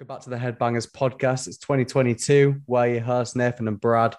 [0.00, 1.46] Welcome back to the Headbangers podcast.
[1.46, 2.62] It's 2022.
[2.66, 4.16] We're your hosts, Nathan and Brad.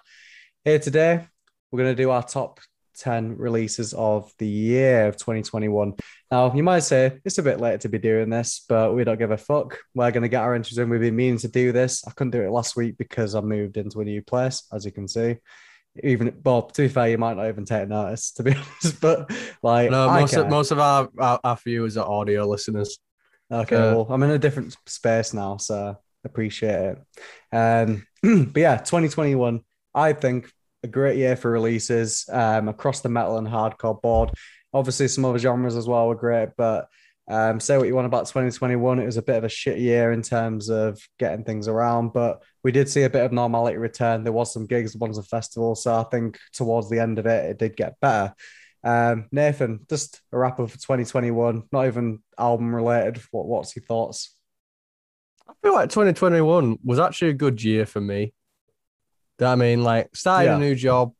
[0.64, 1.26] Here today,
[1.72, 2.60] we're going to do our top
[2.98, 5.94] 10 releases of the year of 2021.
[6.30, 9.18] Now, you might say it's a bit late to be doing this, but we don't
[9.18, 9.76] give a fuck.
[9.92, 10.88] We're going to get our entries in.
[10.88, 12.06] We've been meaning to do this.
[12.06, 14.92] I couldn't do it last week because I moved into a new place, as you
[14.92, 15.38] can see.
[16.04, 18.52] Even Bob, to be fair, you might not even take notice, to be
[18.84, 19.00] honest.
[19.00, 19.32] But
[19.64, 23.00] like, No, most of, most of our, our, our viewers are audio listeners.
[23.52, 27.56] Okay, Uh, well, I'm in a different space now, so appreciate it.
[27.56, 28.06] Um,
[28.52, 29.60] but yeah, 2021,
[29.94, 30.50] I think
[30.82, 34.30] a great year for releases um, across the metal and hardcore board.
[34.72, 36.88] Obviously, some other genres as well were great, but
[37.28, 40.12] um, say what you want about 2021, it was a bit of a shit year
[40.12, 44.24] in terms of getting things around, but we did see a bit of normality return.
[44.24, 47.50] There was some gigs, ones of festivals, so I think towards the end of it,
[47.50, 48.34] it did get better.
[48.84, 53.22] Um, Nathan, just a wrap up for 2021, not even album related.
[53.30, 54.36] What, what's your thoughts?
[55.48, 58.32] I feel like 2021 was actually a good year for me.
[59.38, 59.84] Do you know what I mean?
[59.84, 60.56] Like, starting Yeah.
[60.56, 61.12] a new job.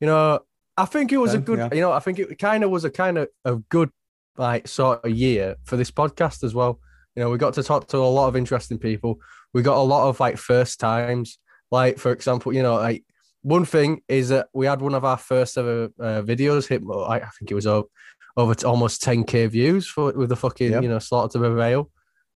[0.00, 0.40] You know,
[0.76, 1.68] I think it was a good, yeah.
[1.72, 3.90] you know, I think it kind of was a kind of a good,
[4.36, 6.80] like, sort of year for this podcast as well.
[7.16, 9.20] You know, we got to talk to a lot of interesting people.
[9.52, 11.38] We got a lot of like first times.
[11.72, 13.04] Like, for example, you know, like
[13.48, 17.20] one thing is that we had one of our first ever uh, videos hit, I
[17.38, 17.88] think it was over,
[18.36, 20.82] over to almost 10k views for with the fucking, Yep.
[20.82, 21.90] you know, slaughter to prevail.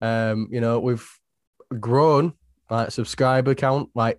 [0.02, 1.08] Um, you know, we've
[1.80, 2.34] grown
[2.70, 4.18] like subscriber count like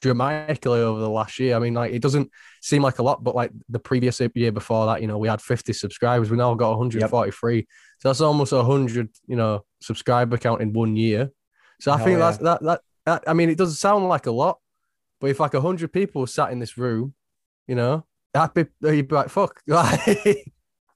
[0.00, 1.54] dramatically over the last year.
[1.54, 4.86] I mean, like it doesn't seem like a lot, but like the previous year before
[4.86, 6.30] that, you know, we had 50 subscribers.
[6.30, 7.66] We now got 143.
[8.00, 11.30] So that's almost a hundred, you know, subscriber count in one year.
[11.80, 12.24] So I Hell think yeah.
[12.26, 14.58] that's that, that that I mean, it doesn't sound like a lot,
[15.20, 17.14] but if like a hundred people sat in this room,
[17.66, 19.60] you know, that'd be you'd be like, fuck.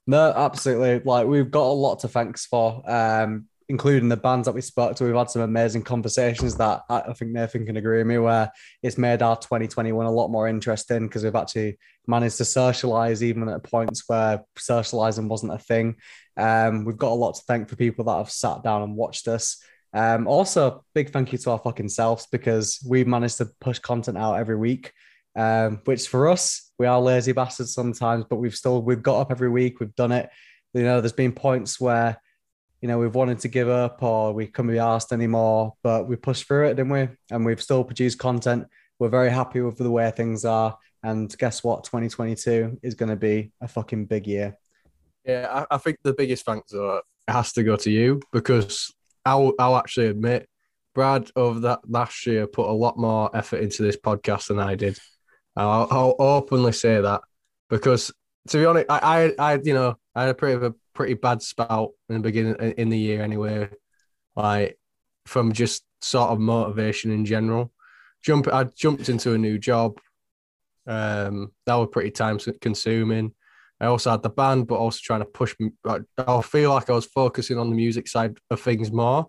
[0.05, 1.01] No, absolutely.
[1.05, 4.97] Like we've got a lot to thanks for, um, including the bands that we spoke
[4.97, 5.05] to.
[5.05, 8.51] We've had some amazing conversations that I, I think Nathan can agree with me, where
[8.81, 13.47] it's made our 2021 a lot more interesting because we've actually managed to socialize even
[13.47, 15.95] at points where socializing wasn't a thing.
[16.35, 19.29] Um, we've got a lot to thank for people that have sat down and watched
[19.29, 19.63] us.
[19.93, 24.17] Um, also, big thank you to our fucking selves because we've managed to push content
[24.17, 24.91] out every week
[25.35, 29.31] um, which for us, we are lazy bastards sometimes, but we've still we've got up
[29.31, 30.29] every week, we've done it.
[30.73, 32.17] You know, there's been points where,
[32.81, 36.15] you know, we've wanted to give up or we couldn't be asked anymore, but we
[36.15, 37.07] pushed through it, didn't we?
[37.31, 38.67] And we've still produced content.
[38.99, 40.77] We're very happy with the way things are.
[41.03, 41.83] And guess what?
[41.83, 44.57] 2022 is going to be a fucking big year.
[45.25, 48.91] Yeah, I, I think the biggest thanks though has to go to you because
[49.25, 50.47] I'll I'll actually admit,
[50.93, 54.75] Brad over that last year put a lot more effort into this podcast than I
[54.75, 54.97] did.
[55.55, 57.21] I'll, I'll openly say that
[57.69, 58.11] because
[58.49, 61.41] to be honest, I, I I you know I had a pretty a pretty bad
[61.41, 63.69] spout in the beginning in the year anyway,
[64.35, 64.77] like
[65.25, 67.71] from just sort of motivation in general.
[68.21, 69.99] Jump, I jumped into a new job.
[70.85, 73.33] Um, that was pretty time consuming.
[73.79, 75.55] I also had the band, but also trying to push.
[75.85, 79.27] I I feel like I was focusing on the music side of things more,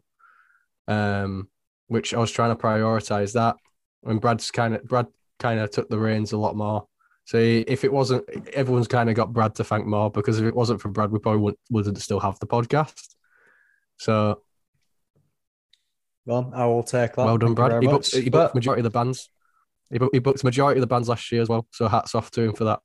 [0.86, 1.48] um,
[1.88, 3.56] which I was trying to prioritize that.
[4.04, 5.06] And Brad's kind of Brad
[5.40, 6.86] kind of took the reins a lot more.
[7.24, 10.54] So if it wasn't, everyone's kind of got Brad to thank more because if it
[10.54, 13.14] wasn't for Brad, we probably wouldn't, wouldn't still have the podcast.
[13.98, 14.42] So
[16.26, 17.24] Well, I will take that.
[17.24, 17.82] well done, Brad.
[17.82, 19.30] He booked, he But- booked majority of the bands.
[19.90, 21.66] He booked, he booked majority of the bands last year as well.
[21.72, 22.80] So hats off to him for that.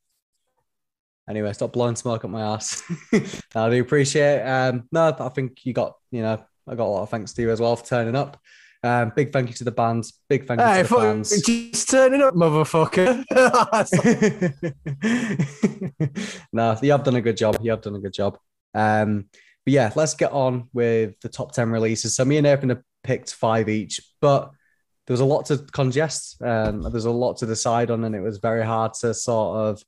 [1.30, 2.82] Anyway, stop blowing smoke up my ass.
[3.56, 4.42] I do appreciate.
[4.42, 5.96] Um, no, I think you got.
[6.12, 8.38] You know, I got a lot of thanks to you as well for turning up.
[8.82, 10.20] Um, big thank you to the bands.
[10.30, 11.42] Big thank you Hey, to the fans.
[11.46, 13.26] just turning up, motherfucker.
[16.54, 17.58] no, you have done a good job.
[17.62, 18.38] You have done a good job.
[18.74, 19.26] Um,
[19.66, 22.16] but yeah, let's get on with the top 10 releases.
[22.16, 24.50] So me and Nathan have picked five each, but
[25.06, 26.42] there was a lot to congest.
[26.42, 29.84] Um, there's a lot to decide on, and it was very hard to sort of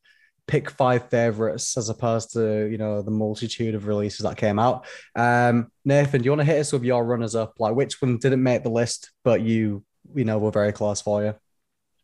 [0.48, 4.86] pick five favorites as opposed to you know the multitude of releases that came out.
[5.16, 7.54] Um, Nathan, do you want to hit us with your runners up?
[7.60, 9.84] Like which one didn't make the list, but you
[10.14, 11.34] you know were very close for you?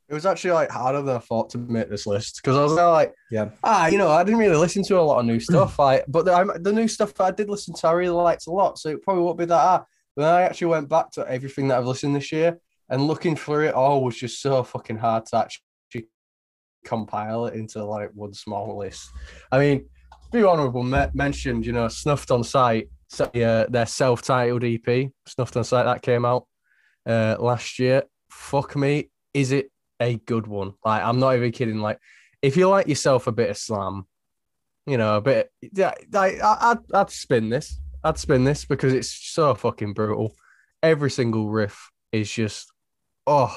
[0.10, 2.72] It was actually like harder than I thought to make this list because I was
[2.72, 3.50] like, Yeah.
[3.62, 5.78] ah, you know, I didn't really listen to a lot of new stuff.
[5.78, 8.52] Like, but the, I, the new stuff I did listen to, I really liked a
[8.52, 8.80] lot.
[8.80, 9.82] So it probably won't be that hard.
[10.16, 12.58] But then I actually went back to everything that I've listened this year
[12.90, 15.64] and looking through it all was just so fucking hard to actually
[16.88, 19.10] compile it into like one small list.
[19.52, 19.86] I mean,
[20.32, 25.64] be honourable me- mentioned, you know, Snuffed on so, uh, their self-titled EP, Snuffed on
[25.64, 26.46] Sight, that came out
[27.06, 28.04] uh, last year.
[28.30, 30.74] Fuck me, is it a good one?
[30.84, 31.80] Like, I'm not even kidding.
[31.80, 32.00] Like,
[32.42, 34.06] if you like yourself a bit of slam,
[34.86, 37.80] you know, a bit, yeah, like, I- I'd, I'd spin this.
[38.04, 40.36] I'd spin this because it's so fucking brutal.
[40.84, 42.72] every single riff is just
[43.26, 43.56] oh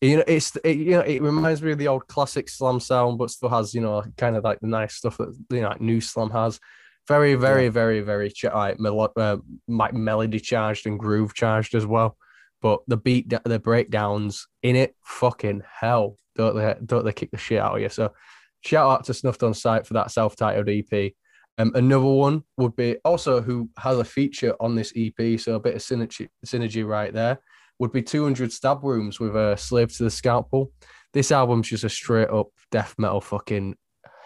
[0.00, 3.18] you know it's it, you know it reminds me of the old classic slam sound
[3.18, 5.80] but still has you know kind of like the nice stuff that you know like
[5.80, 6.60] new slam has.
[7.06, 7.70] Very very yeah.
[7.70, 12.16] very very like, melo- uh, melody charged and groove charged as well.
[12.60, 16.18] But the beat the breakdowns in it fucking hell.
[16.36, 17.88] Don't they don't they kick the shit out of you?
[17.88, 18.12] So
[18.60, 21.12] shout out to snuffed on sight for that self-titled ep
[21.58, 25.60] um, another one would be also who has a feature on this ep so a
[25.60, 27.38] bit of synergy synergy right there
[27.78, 30.72] would be 200 stab wounds with a slave to the scalpel.
[31.12, 33.76] This album's just a straight up death metal fucking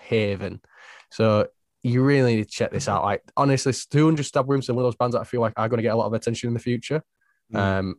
[0.00, 0.60] haven.
[1.10, 1.49] So
[1.82, 3.02] you really need to check this out.
[3.02, 5.69] Like honestly, 200 stab wounds are one of those bands that I feel like are
[5.69, 7.02] going to get a lot of attention in the future.
[7.52, 7.58] Mm.
[7.58, 7.94] Um,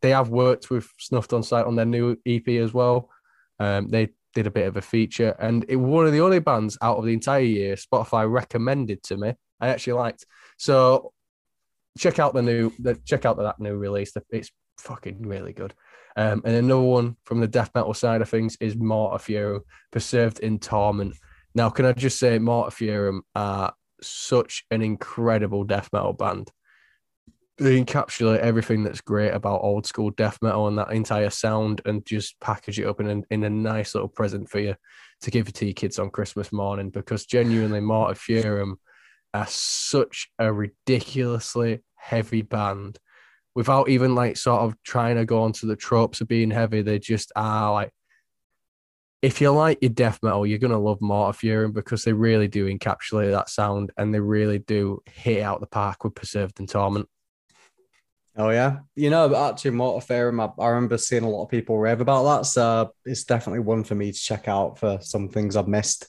[0.00, 3.10] they have worked with Snuffed on Sight on their new EP as well.
[3.58, 6.76] Um, they did a bit of a feature, and it one of the only bands
[6.82, 9.34] out of the entire year Spotify recommended to me.
[9.60, 10.26] I actually liked.
[10.58, 11.12] So
[11.96, 14.12] check out the new, the, check out that new release.
[14.30, 15.74] It's fucking really good.
[16.16, 20.58] Um, and another one from the death metal side of things is Mortiferum, Preserved in
[20.58, 21.16] Torment.
[21.54, 26.50] Now, can I just say, Mortiferum are such an incredible death metal band.
[27.58, 32.04] They encapsulate everything that's great about old school death metal and that entire sound and
[32.04, 34.74] just package it up in a, in a nice little present for you
[35.20, 38.74] to give to your kids on Christmas morning because genuinely, Mortiferum
[39.32, 42.98] are such a ridiculously heavy band
[43.54, 46.82] without even like sort of trying to go onto the tropes of being heavy.
[46.82, 47.92] They just are like,
[49.22, 53.30] if you like your death metal, you're gonna love Mortiferum because they really do encapsulate
[53.30, 57.08] that sound and they really do hit out the park with Preserved in Torment.
[58.36, 60.40] Oh yeah, you know, actually, Mortiferum.
[60.40, 63.84] I, I remember seeing a lot of people rave about that, so it's definitely one
[63.84, 66.08] for me to check out for some things I've missed.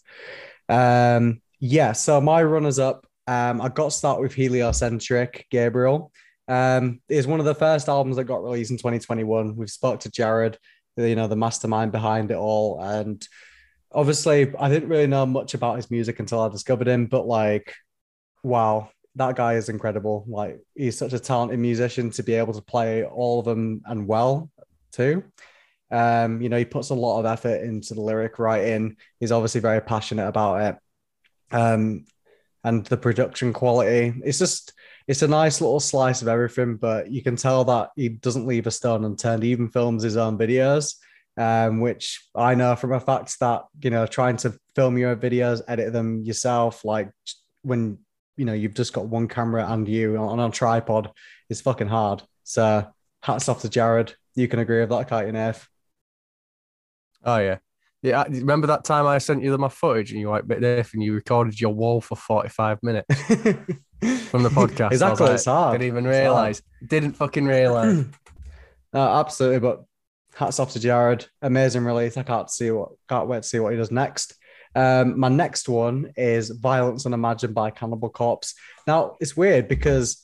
[0.68, 3.06] Um, yeah, so my runners up.
[3.28, 6.12] Um, I got to start with Heliocentric Gabriel.
[6.48, 9.56] Um, it's one of the first albums that got released in 2021.
[9.56, 10.58] We've spoke to Jared,
[10.98, 13.28] you know, the mastermind behind it all, and
[13.92, 17.08] obviously, I didn't really know much about his music until I discovered him.
[17.08, 17.74] But like,
[18.44, 20.26] wow, that guy is incredible.
[20.28, 24.08] Like, he's such a talented musician to be able to play all of them and
[24.08, 24.52] well
[24.92, 25.24] too.
[25.92, 28.98] Um, you know, he puts a lot of effort into the lyric writing.
[29.20, 31.56] He's obviously very passionate about it.
[31.56, 32.06] Um,
[32.64, 34.14] and the production quality.
[34.24, 34.74] It's just
[35.08, 38.68] it's a nice little slice of everything, but you can tell that he doesn't leave
[38.68, 39.44] a stone unturned.
[39.44, 40.96] He even films his own videos,
[41.38, 45.62] um, which I know from a fact that you know trying to film your videos,
[45.68, 47.12] edit them yourself, like
[47.62, 48.00] when
[48.36, 51.12] you know you've just got one camera and you on a tripod,
[51.50, 52.24] is fucking hard.
[52.44, 52.88] So
[53.22, 54.16] hats off to Jared.
[54.36, 55.68] You can agree with that, can't you, Nave?
[57.24, 57.58] Oh yeah,
[58.02, 60.94] yeah, remember that time I sent you my footage and you were like, "Bit if,"
[60.94, 63.08] and you recorded your wall for forty-five minutes
[64.30, 64.92] from the podcast.
[64.92, 65.74] exactly, like, it's hard.
[65.74, 66.62] Didn't even realize.
[66.86, 68.06] Didn't fucking realize.
[68.94, 69.60] no, absolutely.
[69.60, 69.84] But
[70.34, 71.26] hats off to Jared.
[71.42, 72.18] Amazing release.
[72.18, 72.90] I can't see what.
[73.10, 74.36] Can't wait to see what he does next.
[74.76, 78.56] Um, my next one is Violence Unimagined by Cannibal Corpse.
[78.86, 80.22] Now it's weird because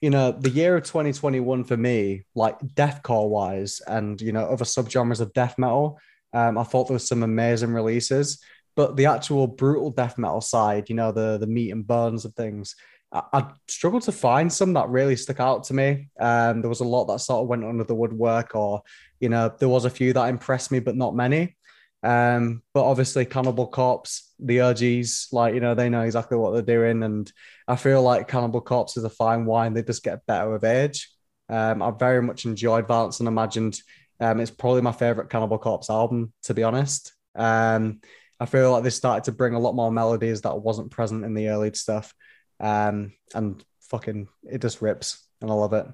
[0.00, 4.64] you know the year of 2021 for me, like deathcore wise, and you know other
[4.64, 5.98] subgenres of death metal
[6.32, 8.42] um, I thought there was some amazing releases,
[8.74, 12.34] but the actual brutal death metal side, you know, the the meat and bones of
[12.34, 12.74] things,
[13.12, 16.08] I, struggled to find some that really stuck out to me.
[16.18, 18.82] Um, there was a lot that sort of went under the woodwork, or
[19.20, 21.56] you know, there was a few that impressed me, but not many.
[22.02, 26.76] Um, but obviously, Cannibal Corpse, the OGs, like you know, they know exactly what they're
[26.76, 27.30] doing, and
[27.68, 29.74] I feel like Cannibal Corpse is a fine wine.
[29.74, 31.10] They just get better with age.
[31.48, 33.80] Um, I very much enjoyed Violence Unimagined
[34.22, 37.12] um, it's probably my favorite Cannibal Corpse album, to be honest.
[37.34, 38.00] Um,
[38.38, 41.34] I feel like they started to bring a lot more melodies that wasn't present in
[41.34, 42.14] the early stuff.
[42.62, 45.86] Um, and fucking, it just rips, and I love it.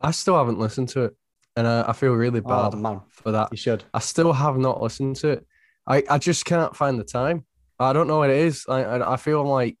[0.00, 1.16] I still haven't listened to it,
[1.56, 3.00] and uh, I feel really oh, bad oh, man.
[3.10, 3.48] for that.
[3.50, 3.84] You should.
[3.92, 5.46] I still have not listened to it.
[5.86, 7.46] I, I just can't find the time.
[7.78, 8.64] I don't know what it is.
[8.68, 9.76] I, I, I feel like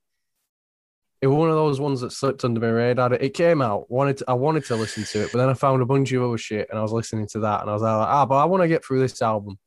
[1.20, 3.12] it was one of those ones that slipped under my radar.
[3.14, 3.90] It came out.
[3.90, 6.22] Wanted to, I wanted to listen to it, but then I found a bunch of
[6.22, 8.44] other shit, and I was listening to that, and I was like, ah, but I
[8.46, 9.58] want to get through this album.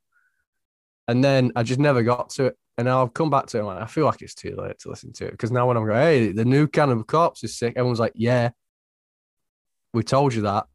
[1.07, 3.63] And then I just never got to it, and I'll come back to it.
[3.63, 5.85] Like, I feel like it's too late to listen to it because now when I'm
[5.85, 7.73] going, hey, the new can Cannibal Corpse is sick.
[7.75, 8.49] Everyone's like, yeah,
[9.93, 10.65] we told you that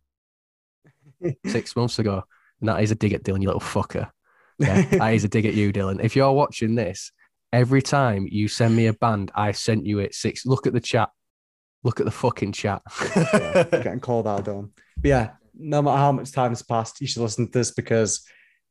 [1.47, 2.25] six months ago,
[2.61, 4.11] and that is a dig at Dylan, you little fucker.
[4.59, 6.03] Yeah, that is a dig at you, Dylan.
[6.03, 7.13] If you're watching this
[7.53, 10.45] Every time you send me a band, I sent you it six.
[10.45, 11.11] Look at the chat.
[11.85, 12.83] Look at the fucking chat.
[13.17, 14.73] yeah, getting called out, Dom.
[14.97, 18.27] But yeah, no matter how much time has passed, you should listen to this because,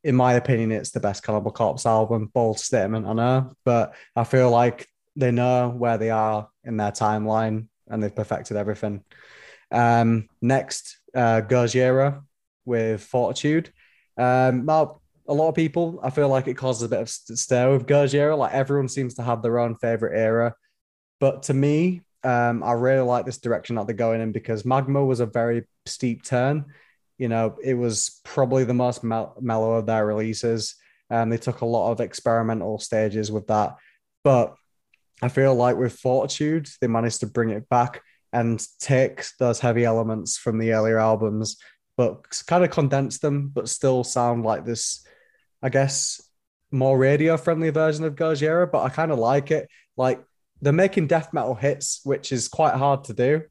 [0.05, 2.27] in my opinion, it's the best Cannibal Corpse album.
[2.31, 6.91] Bold statement, I know, but I feel like they know where they are in their
[6.91, 9.03] timeline and they've perfected everything.
[9.71, 12.21] Um, next, uh, Gojira
[12.65, 13.73] with Fortitude.
[14.15, 17.71] Um, now, a lot of people, I feel like it causes a bit of stir
[17.71, 18.37] with Gojira.
[18.37, 20.53] Like everyone seems to have their own favorite era.
[21.19, 25.03] But to me, um, I really like this direction that they're going in because Magma
[25.03, 26.65] was a very steep turn.
[27.17, 30.75] You know, it was probably the most mel- mellow of their releases.
[31.09, 33.75] And they took a lot of experimental stages with that.
[34.23, 34.55] But
[35.21, 38.01] I feel like with Fortitude, they managed to bring it back
[38.33, 41.57] and take those heavy elements from the earlier albums,
[41.95, 45.05] but kind of condense them, but still sound like this,
[45.61, 46.21] I guess,
[46.71, 48.69] more radio friendly version of Gojira.
[48.69, 49.69] But I kind of like it.
[49.95, 50.21] Like
[50.61, 53.43] they're making death metal hits, which is quite hard to do.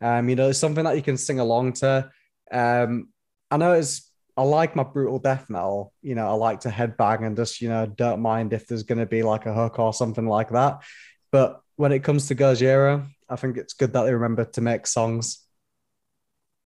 [0.00, 2.10] Um, you know, it's something that you can sing along to.
[2.50, 3.08] Um,
[3.50, 5.92] I know it's I like my brutal death metal.
[6.02, 8.98] You know, I like to headbang and just, you know, don't mind if there's going
[8.98, 10.82] to be like a hook or something like that.
[11.30, 14.86] But when it comes to Gojira, I think it's good that they remember to make
[14.86, 15.40] songs.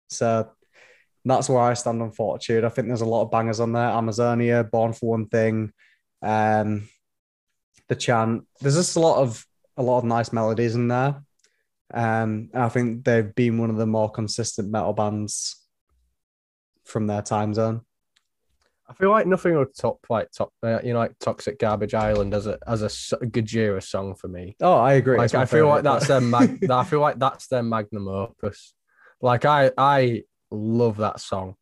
[0.10, 0.50] So
[1.26, 2.64] that's where I stand on Fortitude.
[2.64, 3.84] I think there's a lot of bangers on there.
[3.84, 5.74] Amazonia, Born for One Thing,
[6.22, 6.88] um,
[7.90, 8.46] the chant.
[8.62, 11.22] There's just a lot of a lot of nice melodies in there.
[11.94, 15.67] Um, I think they've been one of the more consistent metal bands
[16.88, 17.82] from their time zone.
[18.90, 22.34] I feel like nothing would top like top uh, you know like Toxic Garbage Island
[22.34, 24.56] as a as a Gojira song for me.
[24.62, 25.18] Oh, I agree.
[25.18, 28.74] Like I feel like that's their mag- I feel like that's their magnum opus.
[29.22, 31.56] Like I I love that song,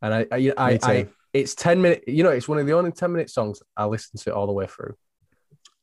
[0.00, 2.04] and I I, I, I it's ten minutes.
[2.06, 4.52] You know, it's one of the only ten minute songs I listen to all the
[4.52, 4.94] way through.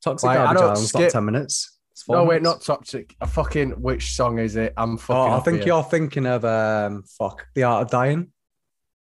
[0.01, 1.01] Toxic like, Garbage Island's skip...
[1.01, 1.79] not ten minutes.
[2.07, 2.29] No, minutes.
[2.29, 3.15] wait, not toxic.
[3.19, 4.73] A fucking which song is it?
[4.77, 5.33] I'm fucking.
[5.33, 8.31] Oh, I think you're thinking of um, fuck, the art of dying.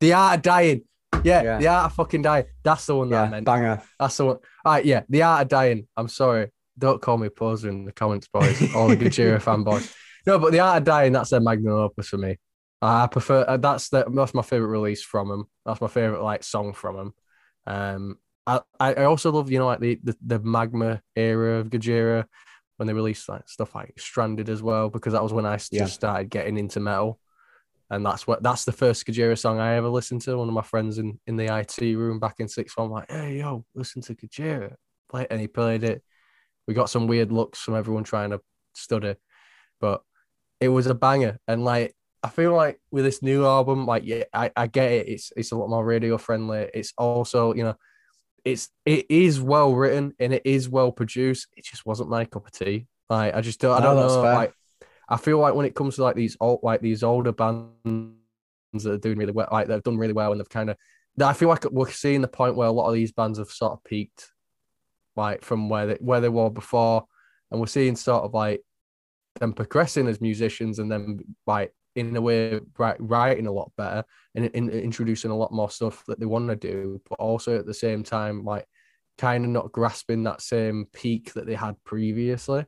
[0.05, 0.81] The Art of Dying.
[1.23, 1.57] Yeah, yeah.
[1.57, 2.45] The Art of fucking Dying.
[2.63, 3.45] That's the one that yeah, I meant.
[3.47, 3.81] Banger.
[3.99, 4.35] That's the one.
[4.63, 5.01] All right, yeah.
[5.09, 5.87] The Art of Dying.
[5.97, 6.51] I'm sorry.
[6.77, 8.75] Don't call me poser in the comments, boys.
[8.75, 9.91] All the Gojira fanboys.
[10.27, 12.37] No, but The Art of Dying, that's their magnum opus for me.
[12.83, 15.45] I prefer uh, that's the that's my favorite release from them.
[15.65, 17.13] That's my favorite like song from them.
[17.65, 22.25] Um, I I also love you know like the the, the magma era of Gojira
[22.77, 25.73] when they released like stuff like Stranded as well because that was when I just
[25.73, 25.85] yeah.
[25.85, 27.19] started getting into metal
[27.89, 30.37] and that's what that's the first Gojira song I ever listened to.
[30.37, 33.39] One of my friends in, in the IT room back in sixth form, like, hey
[33.39, 34.73] yo, listen to Gojira,
[35.09, 35.27] Play it.
[35.29, 36.03] and he played it.
[36.67, 38.41] We got some weird looks from everyone trying to
[38.73, 39.15] study,
[39.79, 40.01] but
[40.59, 41.37] it was a banger.
[41.47, 45.07] And like I feel like with this new album, like yeah, I, I get it.
[45.07, 46.67] It's it's a lot more radio friendly.
[46.73, 47.75] It's also, you know,
[48.43, 51.47] it's it is well written and it is well produced.
[51.55, 52.87] It just wasn't my cup of tea.
[53.11, 54.21] Like I just don't I don't know.
[54.21, 54.53] Like
[55.07, 57.73] I feel like when it comes to like these old like these older bands
[58.73, 60.77] that are doing really well, like they've done really well and they've kind of
[61.23, 63.73] I feel like we're seeing the point where a lot of these bands have sort
[63.73, 64.31] of peaked,
[65.15, 67.05] like from where they where they were before,
[67.51, 68.61] and we're seeing sort of like
[69.39, 74.45] them progressing as musicians and then like in a way writing a lot better and
[74.47, 77.73] in, introducing a lot more stuff that they want to do, but also at the
[77.73, 78.65] same time like
[79.17, 82.65] kind of not grasping that same peak that they had previously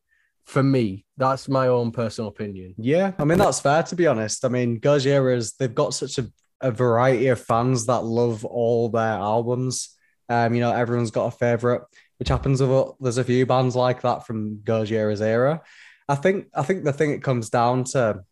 [0.47, 1.05] for me.
[1.17, 2.73] That's my own personal opinion.
[2.77, 4.45] Yeah, I mean that's fair to be honest.
[4.45, 9.13] I mean, Gojira's they've got such a, a variety of fans that love all their
[9.19, 9.95] albums.
[10.29, 11.83] Um, you know, everyone's got a favorite,
[12.17, 15.61] which happens with there's a few bands like that from Gojira's era.
[16.07, 18.23] I think I think the thing it comes down to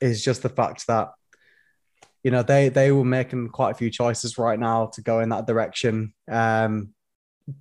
[0.00, 1.10] is just the fact that
[2.22, 5.30] you know they they were making quite a few choices right now to go in
[5.30, 6.14] that direction.
[6.30, 6.90] Um,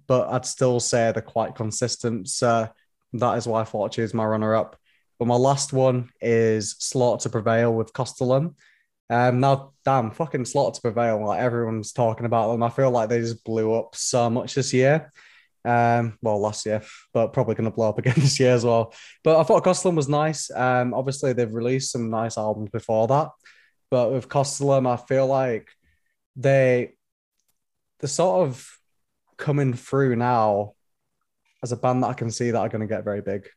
[0.05, 2.27] but I'd still say they're quite consistent.
[2.29, 2.69] So
[3.13, 4.77] that is why I thought she was my runner up.
[5.19, 8.55] But my last one is Slaughter to Prevail with Kostolom.
[9.09, 11.25] Um, now, damn, fucking Slaughter to Prevail.
[11.25, 12.63] Like everyone's talking about them.
[12.63, 15.11] I feel like they just blew up so much this year.
[15.65, 16.81] Um, well, last year,
[17.13, 18.93] but probably going to blow up again this year as well.
[19.23, 20.51] But I thought Kostolom was nice.
[20.51, 23.29] Um, obviously, they've released some nice albums before that.
[23.89, 25.69] But with Kostolom, I feel like
[26.35, 26.93] they,
[27.99, 28.69] they're sort of
[29.37, 30.73] coming through now
[31.63, 33.47] as a band that I can see that are going to get very big.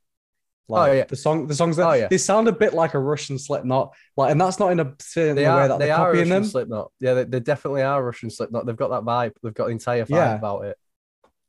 [0.70, 2.06] Like, oh yeah, the song, the songs that oh, yeah.
[2.06, 4.94] they sound a bit like a Russian Slipknot, like, and that's not in a in
[5.16, 6.44] they the are, way that they they're are copying Russian them.
[6.44, 8.66] Slipknot, yeah, they, they, definitely are Russian Slipknot.
[8.66, 9.32] They've got that vibe.
[9.42, 10.34] They've got the entire vibe yeah.
[10.36, 10.76] about it.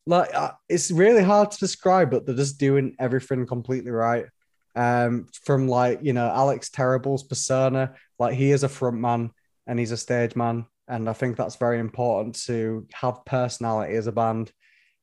[0.08, 4.26] Like, uh, it's really hard to describe, but they're just doing everything completely right.
[4.74, 9.32] Um, from like you know Alex Terrible's persona, like he is a front man
[9.68, 14.08] and he's a stage man, and I think that's very important to have personality as
[14.08, 14.52] a band.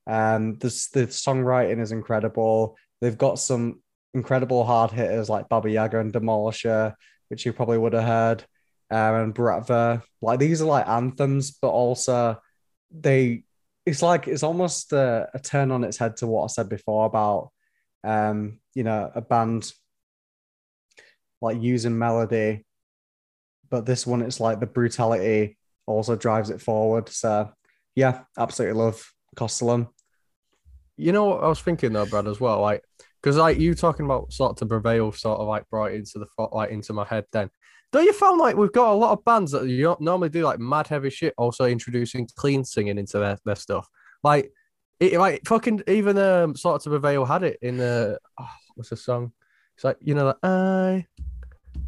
[0.08, 2.76] Um, this the songwriting is incredible.
[3.00, 3.82] They've got some
[4.14, 6.94] incredible hard hitters like Baba Yaga and Demolisher,
[7.28, 8.44] which you probably would have heard,
[8.90, 10.02] um, and Bratva.
[10.22, 12.40] Like these are like anthems, but also
[12.90, 13.44] they.
[13.84, 17.06] It's like it's almost a, a turn on its head to what I said before
[17.06, 17.50] about,
[18.04, 19.72] um, you know, a band
[21.40, 22.64] like using melody,
[23.70, 27.08] but this one it's like the brutality also drives it forward.
[27.08, 27.52] So
[27.94, 29.88] yeah, absolutely love Kostolom.
[30.98, 32.82] You know what I was thinking though, Brad, as well, like
[33.22, 36.70] because like you talking about Slaughter to Prevail, sort of like brought into the like
[36.70, 37.24] into my head.
[37.32, 37.50] Then,
[37.92, 40.58] don't you find like we've got a lot of bands that you normally do like
[40.58, 43.88] mad heavy shit, also introducing clean singing into their, their stuff,
[44.22, 44.52] like
[45.00, 48.96] it like fucking even um Slaughter to Prevail had it in the oh, what's the
[48.96, 49.32] song?
[49.76, 51.06] It's like you know like I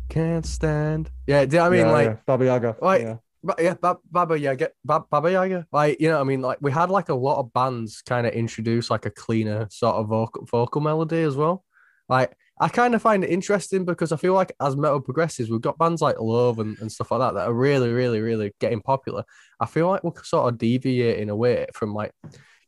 [0.08, 1.10] can't stand.
[1.26, 2.16] Yeah, do you know what I mean Yeah, like yeah.
[2.26, 2.76] Baba Yaga.
[2.80, 3.16] Like- yeah.
[3.42, 5.66] But yeah, Bab- Baba Yaga, Bab- Baba Yaga.
[5.72, 8.26] Like, you know, what I mean, like we had like a lot of bands kind
[8.26, 11.64] of introduce like a cleaner sort of vocal, vocal melody as well.
[12.08, 15.62] Like, I kind of find it interesting because I feel like as metal progresses, we've
[15.62, 18.82] got bands like Love and, and stuff like that that are really, really, really getting
[18.82, 19.24] popular.
[19.58, 22.12] I feel like we're sort of deviating away from like,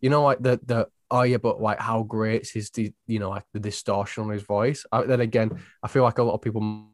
[0.00, 3.28] you know, like the the oh yeah, but like how great is the you know,
[3.28, 4.86] like the distortion on his voice.
[4.90, 6.88] I, then again, I feel like a lot of people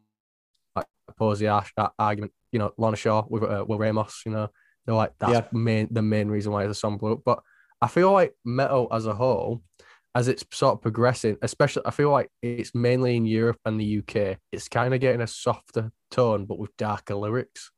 [1.08, 2.32] oppose the ar- that argument.
[2.52, 4.22] You know, Lorna Shore with uh, Will Ramos.
[4.26, 4.48] You know,
[4.86, 5.46] they're like that's Yeah.
[5.52, 7.20] main the main reason why the song blew up.
[7.24, 7.40] But
[7.80, 9.62] I feel like metal as a whole,
[10.14, 13.98] as it's sort of progressing, especially I feel like it's mainly in Europe and the
[13.98, 14.38] UK.
[14.52, 17.70] It's kind of getting a softer tone, but with darker lyrics.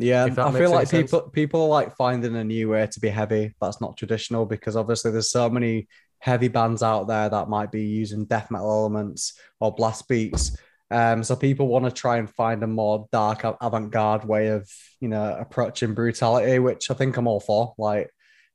[0.00, 1.10] Yeah, I feel like sense.
[1.10, 3.54] people people are like finding a new way to be heavy.
[3.60, 5.88] That's not traditional because obviously there's so many
[6.20, 10.56] heavy bands out there that might be using death metal elements or blast beats.
[10.90, 14.68] Um, so people want to try and find a more dark avant-garde way of
[15.00, 17.74] you know approaching brutality, which I think I'm all for.
[17.78, 18.10] Like,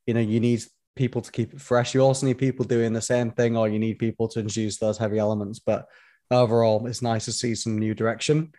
[0.06, 0.63] you know, you need
[0.96, 1.94] people to keep it fresh.
[1.94, 4.98] You also need people doing the same thing, or you need people to introduce those
[4.98, 5.60] heavy elements.
[5.60, 5.86] But
[6.32, 8.54] overall, it's nice to see some new direction.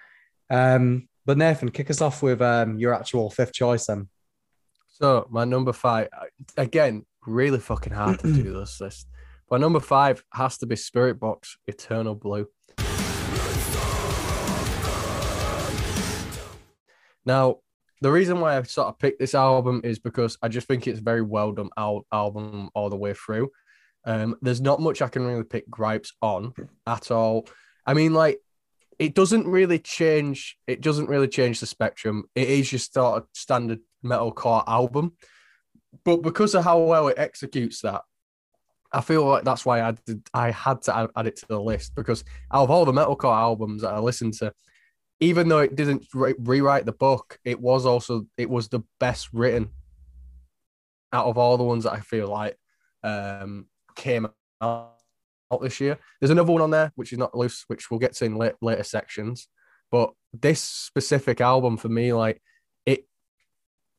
[0.51, 4.09] Um, but Nathan, kick us off with um, your actual fifth choice then.
[4.89, 6.09] So my number five,
[6.57, 9.09] again, really fucking hard to do this list.
[9.51, 12.47] My number five has to be Spiritbox Eternal Blue.
[17.27, 17.59] Now,
[18.01, 21.01] the reason why I sort of picked this album is because I just think it's
[21.01, 23.51] a very well done al- album all the way through.
[24.05, 26.53] Um, there's not much I can really pick gripes on
[26.87, 27.49] at all.
[27.87, 28.41] I mean, like,
[28.99, 30.57] it doesn't really change.
[30.67, 32.25] It doesn't really change the spectrum.
[32.35, 35.17] It is just sort of standard metalcore album,
[36.05, 38.03] but because of how well it executes that,
[38.93, 41.61] I feel like that's why I did, I had to add, add it to the
[41.61, 42.23] list because
[42.53, 44.53] out of all the metalcore albums that I listened to,
[45.25, 49.29] even though it didn't re- rewrite the book, it was also it was the best
[49.33, 49.71] written
[51.13, 52.59] out of all the ones that I feel like
[53.03, 54.27] um, came
[54.61, 54.91] out
[55.63, 55.99] this year.
[56.21, 58.55] There's another one on there which is not loose, which we'll get to in late,
[58.61, 59.49] later sections.
[59.91, 62.43] But this specific album for me, like
[62.85, 63.07] it,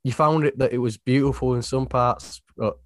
[0.03, 2.77] you found it that it was beautiful in some parts, but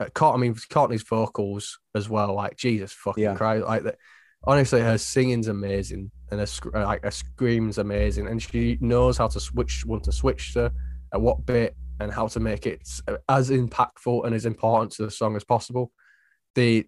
[0.00, 2.34] uh, Cort- I mean Courtney's vocals as well.
[2.34, 3.34] Like Jesus fucking Yeah.
[3.36, 3.96] Christ, like that.
[4.46, 9.40] Honestly, her singing's amazing, and her like her scream's amazing, and she knows how to
[9.40, 10.70] switch one to switch to
[11.12, 12.82] at what bit and how to make it
[13.28, 15.92] as impactful and as important to the song as possible.
[16.54, 16.86] The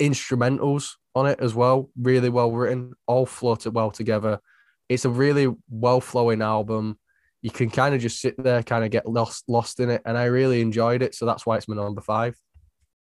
[0.00, 4.40] instrumentals on it as well, really well written, all floated well together.
[4.88, 6.98] It's a really well flowing album.
[7.42, 10.18] You can kind of just sit there, kind of get lost lost in it, and
[10.18, 11.14] I really enjoyed it.
[11.14, 12.36] So that's why it's my number five.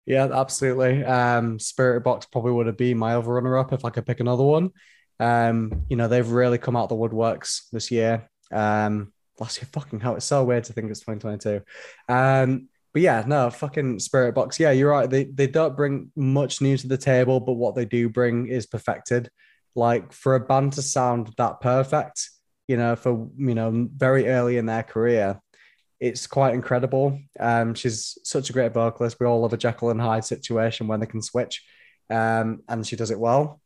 [0.08, 1.04] Yeah, absolutely.
[1.04, 4.42] Um, Spiritbox probably would have been my other runner up if I could pick another
[4.42, 4.70] one.
[5.20, 8.26] Um, you know, they've really come out of the woodworks this year.
[8.50, 11.60] Um, last year, fucking hell, it's so weird to think it's 2022.
[12.08, 14.58] Um, but yeah, no, fucking Spiritbox.
[14.58, 15.10] Yeah, you're right.
[15.10, 18.64] They they don't bring much new to the table, but what they do bring is
[18.64, 19.28] perfected.
[19.74, 22.30] Like for a band to sound that perfect,
[22.66, 25.38] you know, for you know, very early in their career,
[26.00, 27.18] it's quite incredible.
[27.38, 29.18] Um, she's such a great vocalist.
[29.18, 31.64] We all love a Jekyll and Hyde situation when they can switch,
[32.10, 33.60] um, and she does it well.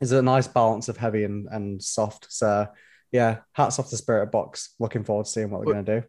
[0.00, 2.26] It's a nice balance of heavy and, and soft.
[2.30, 2.68] So,
[3.10, 4.68] yeah, hats off to Spiritbox.
[4.78, 6.06] Looking forward to seeing what they're going to do.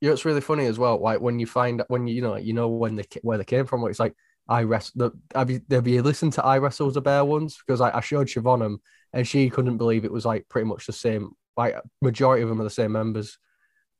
[0.00, 0.98] You know, it's really funny as well.
[0.98, 3.66] Like when you find when you you know you know when they where they came
[3.66, 3.84] from.
[3.86, 4.14] It's like
[4.48, 4.98] I rest.
[4.98, 7.56] The, have you have you listened to I Wrestle the Bear ones?
[7.64, 8.80] Because I, I showed Siobhan them
[9.12, 11.30] and she couldn't believe it was like pretty much the same.
[11.56, 13.38] Like majority of them are the same members.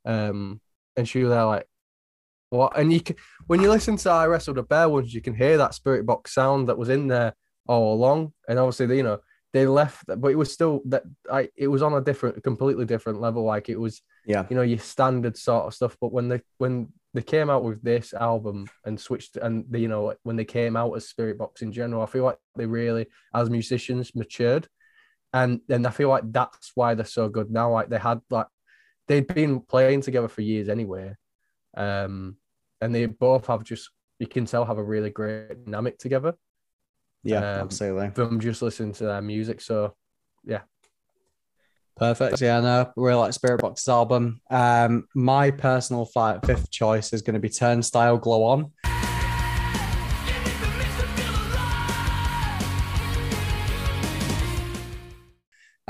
[0.05, 0.61] Um,
[0.97, 1.67] and she was there like,
[2.51, 2.77] what?
[2.79, 5.57] And you can when you listen to I Wrestle the Bear ones, you can hear
[5.59, 7.35] that Spiritbox sound that was in there
[7.67, 8.33] all along.
[8.49, 9.21] And obviously, they, you know,
[9.55, 13.21] they left, but it was still that I it was on a different, completely different
[13.21, 13.45] level.
[13.45, 14.47] Like it was Yeah.
[14.51, 17.83] you know your standard sort of stuff but when they when they came out with
[17.83, 21.73] this album and switched and they, you know when they came out as Spiritbox in
[21.73, 24.67] general i feel like they really as musicians matured
[25.35, 28.47] and and i feel like that's why they're so good now like they had like
[29.13, 31.15] they'd been playing together for years anyway
[31.77, 32.37] um
[32.81, 36.35] and they both have just you can tell have a really great dynamic together
[37.23, 38.11] Yeah, Um, absolutely.
[38.11, 39.95] from just listening to their music so
[40.45, 40.63] yeah
[41.95, 42.41] Perfect.
[42.41, 44.41] Yeah, no, really like Spiritbox's album.
[44.51, 48.73] Um, my personal five, fifth choice is going to be Turnstile Glow On.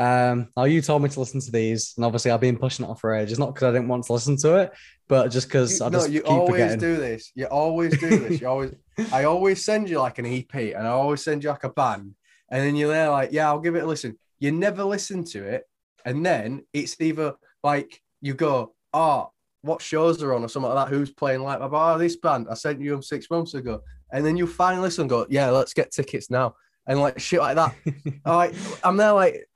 [0.02, 2.88] Um, now you told me to listen to these, and obviously I've been pushing it
[2.88, 3.38] off for ages.
[3.38, 4.72] Not because I didn't want to listen to it,
[5.08, 6.80] but just because I just no, you keep always forgetting.
[6.80, 7.30] do this.
[7.36, 8.40] You always do this.
[8.40, 8.74] You always,
[9.12, 12.16] I always send you like an EP, and I always send you like a band,
[12.50, 14.18] and then you're there like, yeah, I'll give it a listen.
[14.40, 15.62] You never listen to it,
[16.04, 20.88] and then it's either like you go, oh, what shows are on or something like
[20.88, 20.92] that.
[20.92, 22.48] Who's playing like, oh, this band?
[22.50, 25.50] I sent you them six months ago, and then you finally listen, and go, yeah,
[25.50, 26.56] let's get tickets now,
[26.88, 27.76] and like shit like that.
[28.24, 29.46] I'm like, I'm there like.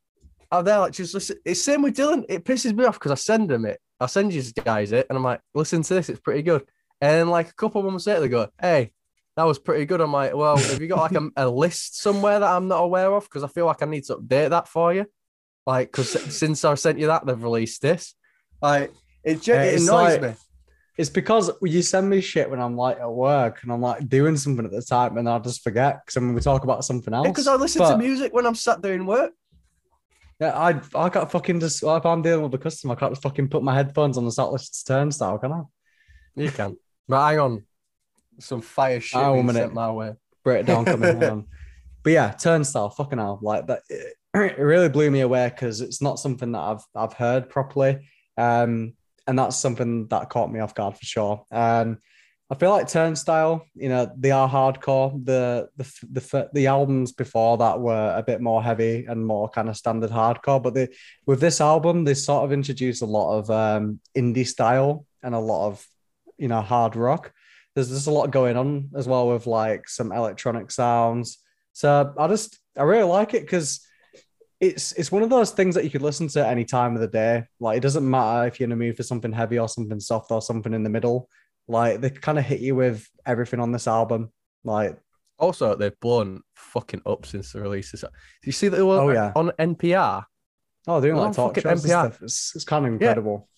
[0.50, 1.37] I'm there like just listen.
[1.44, 2.24] It's same with Dylan.
[2.28, 3.80] It pisses me off because I send him it.
[3.98, 6.09] I send you guys it, and I'm like, listen to this.
[6.09, 6.64] It's pretty good.
[7.00, 8.92] And like a couple of months later, they go, hey,
[9.37, 10.00] that was pretty good.
[10.00, 13.12] I'm like, well, have you got like a, a list somewhere that I'm not aware
[13.12, 13.24] of?
[13.24, 15.06] Because I feel like I need to update that for you.
[15.66, 18.14] Like, because since I sent you that, they've released this.
[18.62, 18.92] Like,
[19.24, 20.32] it, Yeah, it annoys like- me.
[20.98, 24.35] It's because you send me shit when I'm like at work and I'm like doing
[24.38, 27.28] something at the time, and I just forget because I'm we talk about something else.
[27.28, 29.32] Because I listen to music when I'm sat doing work.
[30.40, 33.22] Yeah, I I got fucking just if I'm dealing with a customer, I can't just
[33.22, 35.62] fucking put my headphones on the start listening to Turnstile, can I?
[36.35, 36.77] You can.
[37.09, 37.64] But hang on.
[38.38, 40.12] Some fire shit Oh, being sent my way.
[40.44, 41.46] breakdown coming on.
[42.03, 43.83] But yeah, Turnstile, fucking hell, like that.
[43.88, 48.07] It, it really blew me away because it's not something that I've I've heard properly,
[48.37, 48.92] um,
[49.27, 51.44] and that's something that caught me off guard for sure.
[51.51, 51.99] Um,
[52.48, 55.24] I feel like Turnstile, you know, they are hardcore.
[55.24, 59.68] The the the the albums before that were a bit more heavy and more kind
[59.68, 60.88] of standard hardcore, but they
[61.26, 65.40] with this album they sort of introduced a lot of um, indie style and a
[65.40, 65.85] lot of
[66.38, 67.32] you know hard rock
[67.76, 71.38] there's just a lot going on as well with like some electronic sounds.
[71.74, 73.87] So I just I really like it because
[74.61, 77.06] it's it's one of those things that you could listen to any time of the
[77.06, 77.44] day.
[77.61, 80.30] Like it doesn't matter if you're in a mood for something heavy or something soft
[80.30, 81.28] or something in the middle.
[81.68, 84.33] Like they kind of hit you with everything on this album.
[84.64, 84.96] Like
[85.38, 87.90] Also, they've blown fucking up since the release.
[87.92, 88.07] Do
[88.44, 89.33] you see that they were Oh, yeah.
[89.35, 90.24] on NPR
[90.88, 91.87] oh, doing like talk shows NPR.
[91.88, 92.22] stuff.
[92.22, 93.48] It's, it's kind of incredible.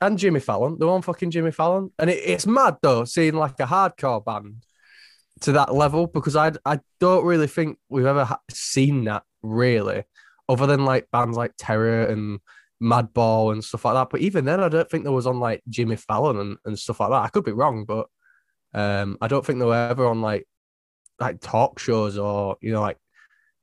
[0.00, 0.78] and Jimmy Fallon?
[0.78, 1.90] the one fucking Jimmy Fallon.
[1.98, 4.64] And it, it's mad though, seeing like a hardcore band
[5.40, 10.04] to that level because I I don't really think we've ever ha- seen that really,
[10.48, 12.38] other than like bands like Terror and
[12.82, 14.10] Madball and stuff like that.
[14.10, 17.00] But even then, I don't think there was on like Jimmy Fallon and, and stuff
[17.00, 17.22] like that.
[17.22, 18.08] I could be wrong, but
[18.74, 20.46] um, I don't think they were ever on like
[21.20, 22.98] like talk shows or you know like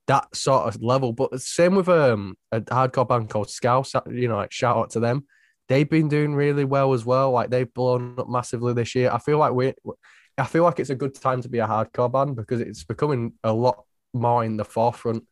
[0.07, 1.13] that sort of level.
[1.13, 3.93] But same with um a hardcore band called Scouse.
[4.09, 5.25] You know, like shout out to them.
[5.67, 7.31] They've been doing really well as well.
[7.31, 9.11] Like they've blown up massively this year.
[9.11, 9.73] I feel like we,
[10.35, 13.33] I feel like it's a good time to be a hardcore band because it's becoming
[13.43, 15.25] a lot more in the forefront.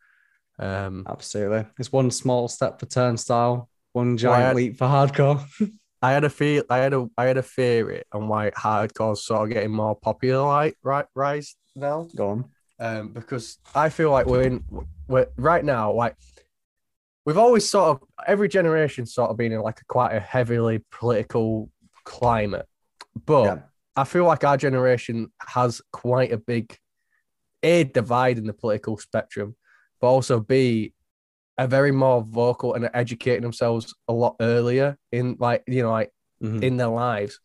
[0.59, 1.65] Um, Absolutely.
[1.79, 5.39] It's one small step for Turnstile, one Well, giant I- leap for hardcore.
[6.01, 9.41] I had a feel, I had a, I had a theory on why hardcore's sort
[9.49, 12.07] of getting more popular, like right, rise now.
[12.15, 12.45] Go on.
[12.79, 14.63] um, because I feel like we're in
[15.07, 16.15] we're right now like
[17.25, 20.83] we've always sort of every generation sort of been in like a quite a heavily
[20.91, 21.69] political
[22.03, 22.67] climate,
[23.25, 23.59] but Yeah.
[23.95, 26.77] I feel like our generation has quite a big
[27.63, 29.55] a divide in the political spectrum,
[29.99, 30.93] but also b
[31.57, 36.11] a very more vocal and educating themselves a lot earlier in like you know like
[36.41, 36.61] Mhm.
[36.63, 37.39] in their lives.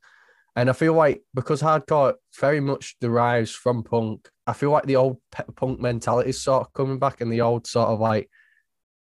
[0.55, 4.96] And I feel like because hardcore very much derives from punk, I feel like the
[4.96, 8.29] old pe- punk mentality is sort of coming back, and the old sort of like,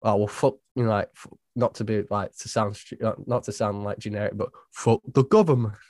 [0.03, 1.09] oh well, fuck, you know, like
[1.57, 2.79] not to be like to sound
[3.27, 5.75] not- to sound like generic, but fuck the government.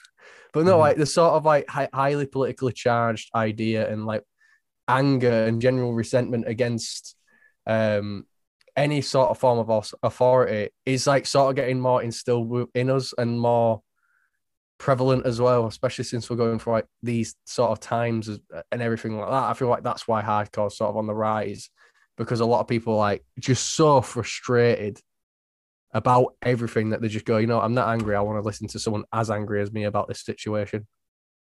[0.52, 0.80] But no, Mhm.
[0.80, 4.24] like the sort of like hi- highly politically charged idea and like
[4.88, 7.16] anger and general resentment against
[7.66, 8.24] um
[8.76, 13.14] any sort of form of authority is like sort of getting more instilled in us
[13.16, 13.82] and more
[14.78, 19.16] prevalent as well, especially since we're going for like these sort of times and everything
[19.16, 19.50] like that.
[19.50, 21.70] I feel like that's why hardcore sort of on the rise
[22.16, 25.00] because a lot of people like just so frustrated
[25.92, 28.14] about everything that they just go, you know, I'm not angry.
[28.14, 30.86] I want to listen to someone as angry as me about this situation.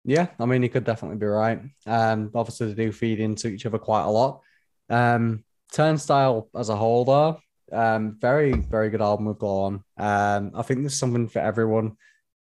[0.03, 1.61] Yeah, I mean, you could definitely be right.
[1.85, 4.41] Um, obviously, they do feed into each other quite a lot.
[4.89, 7.39] Um, Turnstile as a whole, though,
[7.71, 9.83] um, very, very good album with Glow On.
[9.97, 11.97] Um, I think there's something for everyone.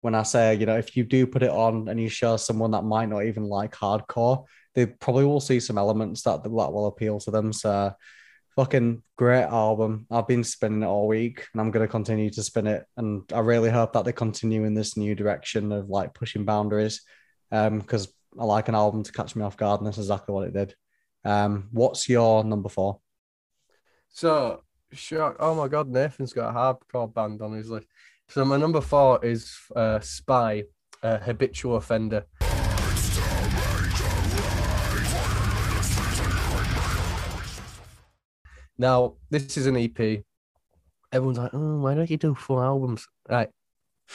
[0.01, 2.71] When I say, you know, if you do put it on and you show someone
[2.71, 6.88] that might not even like hardcore, they probably will see some elements that that will
[6.88, 7.53] appeal to them.
[7.53, 7.93] So,
[8.55, 10.07] fucking great album.
[10.10, 12.84] I've been spinning it all week, and I'm gonna continue to spin it.
[12.97, 17.01] And I really hope that they continue in this new direction of like pushing boundaries
[17.51, 20.47] um because I like an album to catch me off guard, and that's exactly what
[20.47, 20.73] it did.
[21.23, 22.99] Um, what's your number four?
[24.12, 24.63] So.
[25.39, 27.88] Oh my god, Nathan's got a hardcore band on his list.
[28.28, 30.63] So my number four is uh, Spy,
[31.02, 32.26] uh, habitual offender.
[38.78, 40.24] Now, this is an EP.
[41.13, 43.08] Everyone's like, oh, why don't you do full albums?
[43.30, 43.50] Right.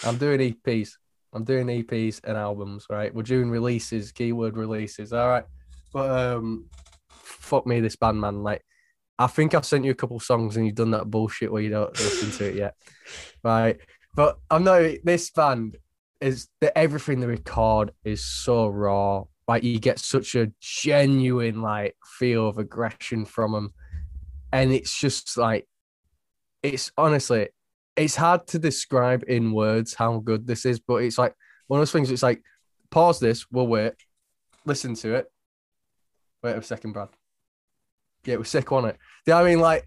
[0.04, 0.90] I'm doing EPs.
[1.32, 3.14] I'm doing EPs and albums, right?
[3.14, 5.12] We're doing releases, keyword releases.
[5.12, 5.44] All right.
[5.92, 6.66] But um
[7.08, 8.42] fuck me, this band, man.
[8.42, 8.62] Like,
[9.18, 11.70] I think I've sent you a couple songs and you've done that bullshit where you
[11.70, 12.74] don't listen to it yet.
[13.44, 13.78] Right.
[14.16, 15.76] But I know this band
[16.20, 19.24] is that everything they record is so raw.
[19.46, 23.72] Like you get such a genuine like feel of aggression from them
[24.52, 25.66] and it's just like
[26.62, 27.48] it's honestly
[27.96, 31.34] it's hard to describe in words how good this is but it's like
[31.66, 32.42] one of those things it's like
[32.90, 33.92] pause this we'll wait
[34.64, 35.30] listen to it
[36.42, 37.08] wait a second brad
[38.26, 39.86] yeah we're sick on it do you know i mean like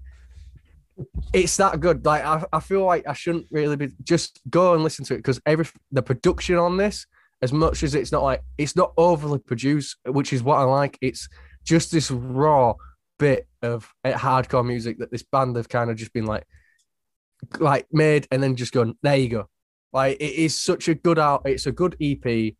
[1.34, 4.84] it's that good like I, I feel like i shouldn't really be just go and
[4.84, 7.06] listen to it because every the production on this
[7.41, 10.97] as much as it's not like it's not overly produced which is what i like
[11.02, 11.30] it's
[11.63, 12.73] just this raw
[13.19, 16.45] bit of eh, hardcore music that this band have kind of just been like,
[17.60, 18.95] like made and then just gone.
[19.04, 19.49] There you go.
[19.93, 21.43] Like it is such a good out.
[21.45, 22.54] It's a good EP.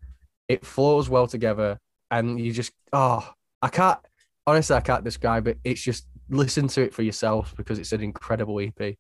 [0.48, 1.80] It flows well together,
[2.12, 3.28] and you just oh,
[3.62, 4.00] I can't
[4.45, 5.60] honestly, I can't describe it.
[5.63, 8.95] It's just listen to it for yourself because it's an incredible EP.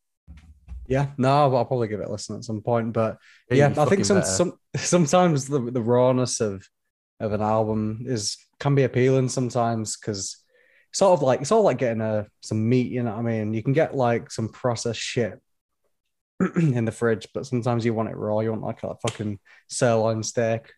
[0.87, 2.93] Yeah, no, I'll probably give it a listen at some point.
[2.93, 3.17] But
[3.51, 6.67] yeah, I think some, some sometimes the the rawness of
[7.19, 10.37] of an album is can be appealing sometimes because
[10.91, 13.53] sort of like it's all like getting a some meat, you know what I mean?
[13.53, 15.39] You can get like some processed shit
[16.55, 18.39] in the fridge, but sometimes you want it raw.
[18.39, 20.71] You want like a fucking sirloin steak.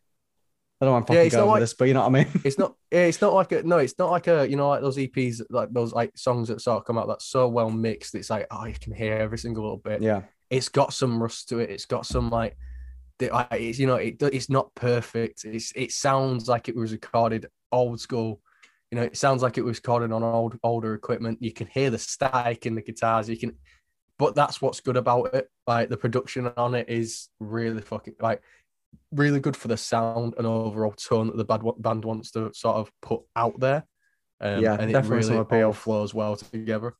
[0.82, 2.28] I don't want to fucking yeah, go like, this, but you know what I mean.
[2.44, 2.76] It's not.
[2.91, 3.63] Yeah, it's not like a.
[3.63, 4.50] No, it's not like a.
[4.50, 7.26] You know, like those EPs, like those like songs that sort of come out that's
[7.26, 8.15] so well mixed.
[8.15, 10.02] It's like oh, you can hear every single little bit.
[10.02, 10.24] Yeah.
[10.50, 11.70] It's got some rust to it.
[11.70, 12.58] It's got some like,
[13.20, 15.46] it's you know, it, it's not perfect.
[15.46, 18.41] It's it sounds like it was recorded old school
[18.91, 21.41] you know, it sounds like it was recorded on old older equipment.
[21.41, 23.30] You can hear the static in the guitars.
[23.30, 23.56] You can,
[24.20, 25.50] but that's what's good about it.
[25.65, 28.41] Like the production on it is really fucking like
[29.12, 32.78] really good for the sound and overall tone that the band band wants to sort
[32.78, 33.86] of put out there.
[34.40, 36.94] Um, yeah, and definitely it really all flows well together.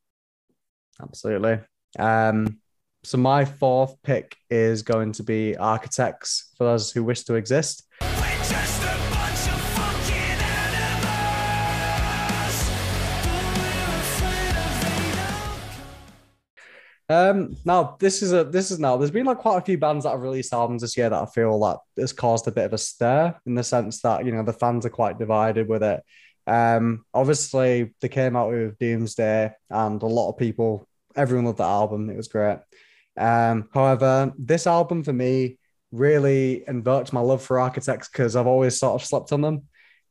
[1.02, 1.60] Absolutely.
[1.98, 2.60] Um,
[3.04, 7.88] so my fourth pick is going to be Architects for those who wish to exist.
[17.12, 20.06] Um, now this is a this is now there's been like quite a few bands
[20.06, 22.74] that have released albums this year that I feel that has caused a bit of
[22.74, 26.02] a stir in the sense that you know the fans are quite divided with it.
[26.48, 31.66] Um, obviously they came out with Doomsday and a lot of people, everyone loved that
[31.66, 32.10] album.
[32.10, 32.60] It was great.
[33.18, 35.58] Um, however, this album for me
[35.92, 39.64] really invoked my love for Architects because I've always sort of slept on them.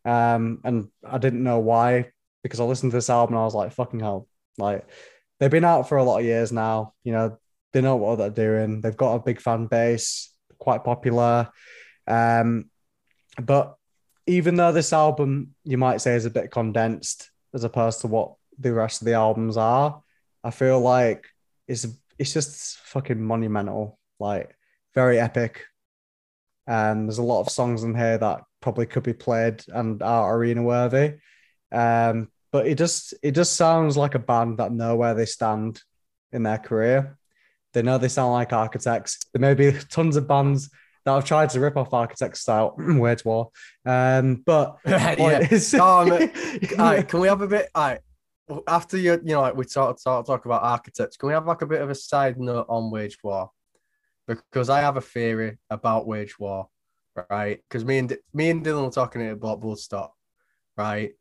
[0.05, 2.11] Um, and I didn't know why
[2.43, 4.87] because I listened to this album and I was like, fucking hell, like
[5.41, 6.95] they've been out for a lot of years now.
[7.03, 7.39] You know,
[7.73, 8.81] they know what they're doing.
[8.81, 11.49] They've got a big fan base, quite popular.
[12.07, 12.67] Um,
[13.41, 13.77] but
[14.27, 18.35] even though this album you might say is a bit condensed as opposed to what
[18.59, 20.03] the rest of the albums are,
[20.45, 21.27] I feel like
[21.67, 21.87] it's
[22.19, 24.55] it's just fucking monumental, like
[24.95, 25.65] very epic.
[26.67, 30.37] And there's a lot of songs in here that probably could be played and are
[30.37, 31.15] arena worthy.
[31.73, 35.83] Um, but it just it just sounds like a band that know where they stand
[36.33, 37.19] in their career.
[37.73, 39.19] They know they sound like architects.
[39.33, 40.71] There may be tons of bands
[41.05, 43.51] that have tried to rip off architects style wage war.
[43.87, 45.41] Um, but yeah.
[45.41, 47.69] Is, oh, right, can we have a bit?
[47.75, 48.01] All right,
[48.67, 51.17] after you, you know, like we talk, talk talk about architects.
[51.17, 53.51] Can we have like a bit of a side note on wage war?
[54.27, 56.69] Because I have a theory about wage war,
[57.31, 57.61] right?
[57.69, 60.11] Because me and me and Dylan were talking about Bloodstock,
[60.77, 61.13] right?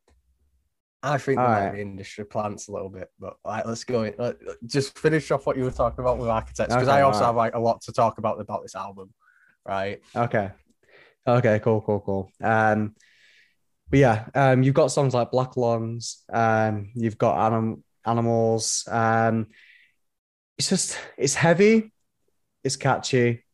[1.01, 1.79] I think the right.
[1.79, 4.03] industry plants a little bit, but like, let's go.
[4.03, 4.13] In.
[4.17, 4.35] Let,
[4.65, 7.25] just finish off what you were talking about with architects, because okay, I also right.
[7.27, 9.13] have like a lot to talk about about this album,
[9.65, 10.01] right?
[10.13, 10.51] Okay,
[11.25, 12.31] okay, cool, cool, cool.
[12.41, 12.95] Um,
[13.89, 18.83] but yeah, um, you've got songs like Black Lungs, um, you've got anim- animals.
[18.91, 19.47] Um,
[20.57, 21.93] it's just it's heavy,
[22.61, 23.45] it's catchy,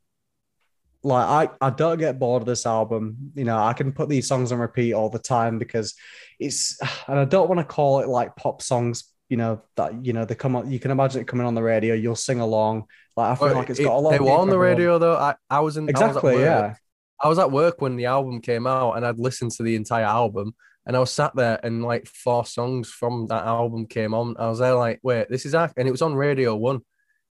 [1.05, 3.31] like I, I don't get bored of this album.
[3.35, 5.93] You know, I can put these songs on repeat all the time because
[6.39, 10.13] it's and I don't want to call it like pop songs, you know, that you
[10.13, 12.85] know, they come on you can imagine it coming on the radio, you'll sing along.
[13.15, 15.15] Like I feel well, like it's got a lot They were on the radio though.
[15.15, 16.73] I, I was in Exactly, I was yeah.
[17.21, 20.03] I was at work when the album came out and I'd listened to the entire
[20.03, 20.53] album
[20.85, 24.35] And I was sat there and like four songs from that album came on.
[24.37, 26.81] I was there like, wait, this is ac-, and it was on Radio One.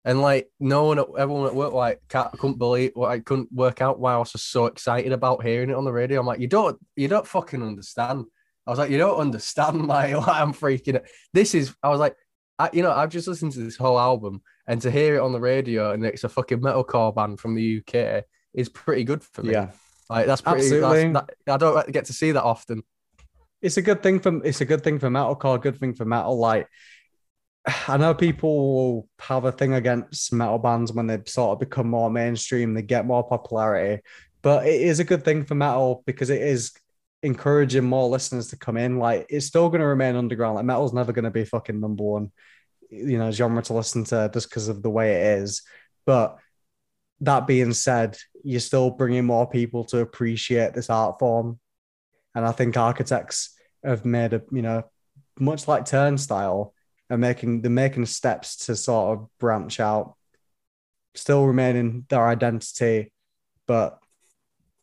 [0.03, 3.81] And like no one, everyone at work like can't, couldn't believe what I couldn't work
[3.81, 6.19] out why I was just so excited about hearing it on the radio.
[6.19, 8.25] I'm like, you don't, you don't fucking understand.
[8.65, 11.05] I was like, you don't understand like why I'm freaking it.
[11.33, 12.15] This is, I was like,
[12.57, 15.31] I, you know, I've just listened to this whole album, and to hear it on
[15.31, 19.43] the radio and it's a fucking metalcore band from the UK is pretty good for
[19.43, 19.53] me.
[19.53, 19.71] Yeah,
[20.09, 20.61] like that's pretty.
[20.61, 21.11] Absolutely.
[21.11, 22.83] That's, that, I don't get to see that often.
[23.61, 26.37] It's a good thing for it's a good thing for metalcore, good thing for metal.
[26.37, 26.67] Like
[27.87, 32.09] I know people have a thing against metal bands when they sort of become more
[32.09, 34.01] mainstream, they get more popularity.
[34.41, 36.71] But it is a good thing for metal because it is
[37.23, 38.97] encouraging more listeners to come in.
[38.97, 40.55] Like it's still going to remain underground.
[40.55, 42.31] Like metal's never going to be fucking number one,
[42.89, 45.61] you know, genre to listen to just because of the way it is.
[46.05, 46.37] But
[47.21, 51.59] that being said, you're still bringing more people to appreciate this art form,
[52.33, 54.83] and I think architects have made a you know
[55.39, 56.73] much like Turnstile
[57.11, 60.15] are making they're making steps to sort of branch out,
[61.13, 63.11] still remaining their identity,
[63.67, 63.99] but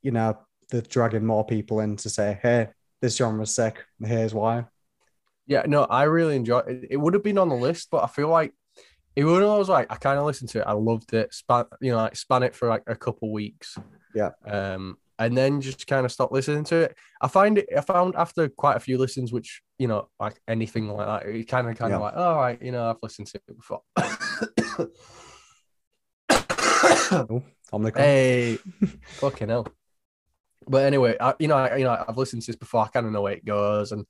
[0.02, 0.38] you know
[0.70, 2.68] they're dragging more people in to say, hey,
[3.00, 3.84] this genre's sick.
[4.04, 4.66] Here's why.
[5.46, 6.88] Yeah, no, I really enjoy it.
[6.90, 8.52] It would have been on the list, but I feel like
[9.16, 10.66] it would have was like I kind of listened to it.
[10.66, 11.32] I loved it.
[11.32, 13.78] Span, you know, like span it for like a couple weeks.
[14.14, 14.30] Yeah.
[14.46, 16.96] Um, and then just kind of stop listening to it.
[17.20, 17.68] I find it.
[17.76, 21.48] I found after quite a few listens, which you know, like anything like that, it
[21.48, 23.80] kind of kind of like, all oh, right, you know, I've listened to it before.
[27.10, 27.42] oh,
[27.94, 28.58] hey,
[29.06, 29.66] fucking hell.
[30.66, 32.82] But anyway, I, you know, I, you know, I've listened to this before.
[32.82, 34.04] I kind of know where it goes, and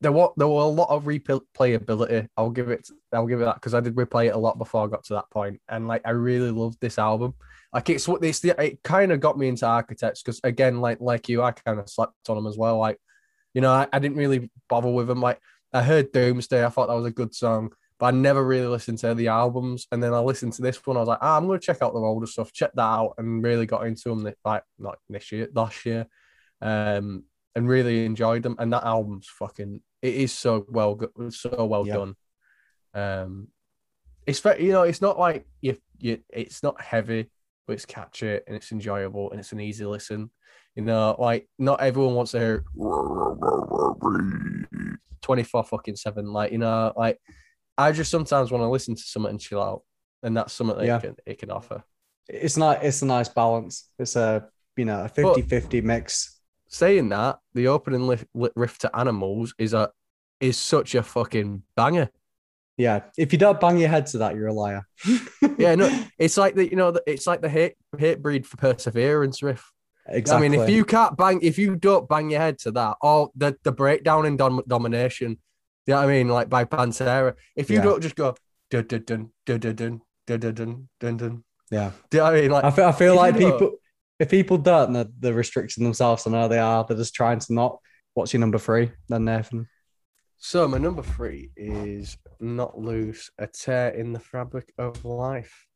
[0.00, 2.28] there were there were a lot of replayability.
[2.36, 4.84] I'll give it, I'll give it that because I did replay it a lot before
[4.84, 7.34] I got to that point, and like I really loved this album.
[7.72, 11.28] Like it's what this it kind of got me into architects because again, like like
[11.28, 12.78] you, I kind of slept on them as well.
[12.78, 12.98] Like,
[13.52, 15.20] you know, I, I didn't really bother with them.
[15.20, 15.40] Like
[15.72, 18.98] I heard Doomsday, I thought that was a good song, but I never really listened
[18.98, 19.86] to the albums.
[19.90, 20.96] And then I listened to this one.
[20.96, 23.42] I was like, ah, I'm to check out the older stuff, check that out, and
[23.42, 24.32] really got into them.
[24.44, 26.06] Like not this year, last year,
[26.60, 27.24] um,
[27.54, 28.56] and really enjoyed them.
[28.58, 30.98] And that album's fucking, it is so well,
[31.30, 31.94] so well yeah.
[31.94, 32.16] done.
[32.94, 33.48] Um,
[34.26, 37.30] it's very, you know, it's not like you, you, it's not heavy
[37.66, 40.30] but it's catchy and it's enjoyable and it's an easy listen.
[40.74, 42.64] You know, like not everyone wants to hear
[45.22, 46.32] 24 fucking seven.
[46.32, 47.18] Like, you know, like
[47.78, 49.82] I just sometimes want to listen to something and chill out.
[50.22, 50.96] And that's something that yeah.
[50.96, 51.84] it, can, it can offer.
[52.28, 53.90] It's not, it's a nice balance.
[53.98, 56.33] It's a, you know, a 50 50 mix.
[56.68, 59.90] Saying that, the opening lift, riff to Animals is a,
[60.40, 62.10] is such a fucking banger.
[62.76, 64.86] Yeah, if you don't bang your head to that, you're a liar.
[65.58, 69.70] yeah, no, it's like the you know it's like the hate Hatebreed for perseverance riff.
[70.08, 70.46] Exactly.
[70.46, 73.30] I mean, if you can't bang, if you don't bang your head to that, or
[73.36, 75.38] the the breakdown in dom- domination,
[75.86, 77.34] you know what I mean, like by Pantera.
[77.54, 77.84] If you yeah.
[77.84, 78.34] don't just go
[78.70, 79.74] dun dun dun dun dun
[80.26, 81.44] dun dun dun dun dun.
[81.70, 81.90] Yeah.
[82.10, 82.50] Do you know I mean?
[82.50, 83.76] Like I feel, I feel like people
[84.20, 86.26] if people don't, they're, they're restricting themselves.
[86.26, 86.84] I know they are.
[86.84, 87.78] They're just trying to not.
[88.14, 88.92] What's your number three?
[89.08, 89.68] Then Nathan.
[90.36, 95.66] So my number three is Knocked Loose, a tear in the fabric of life.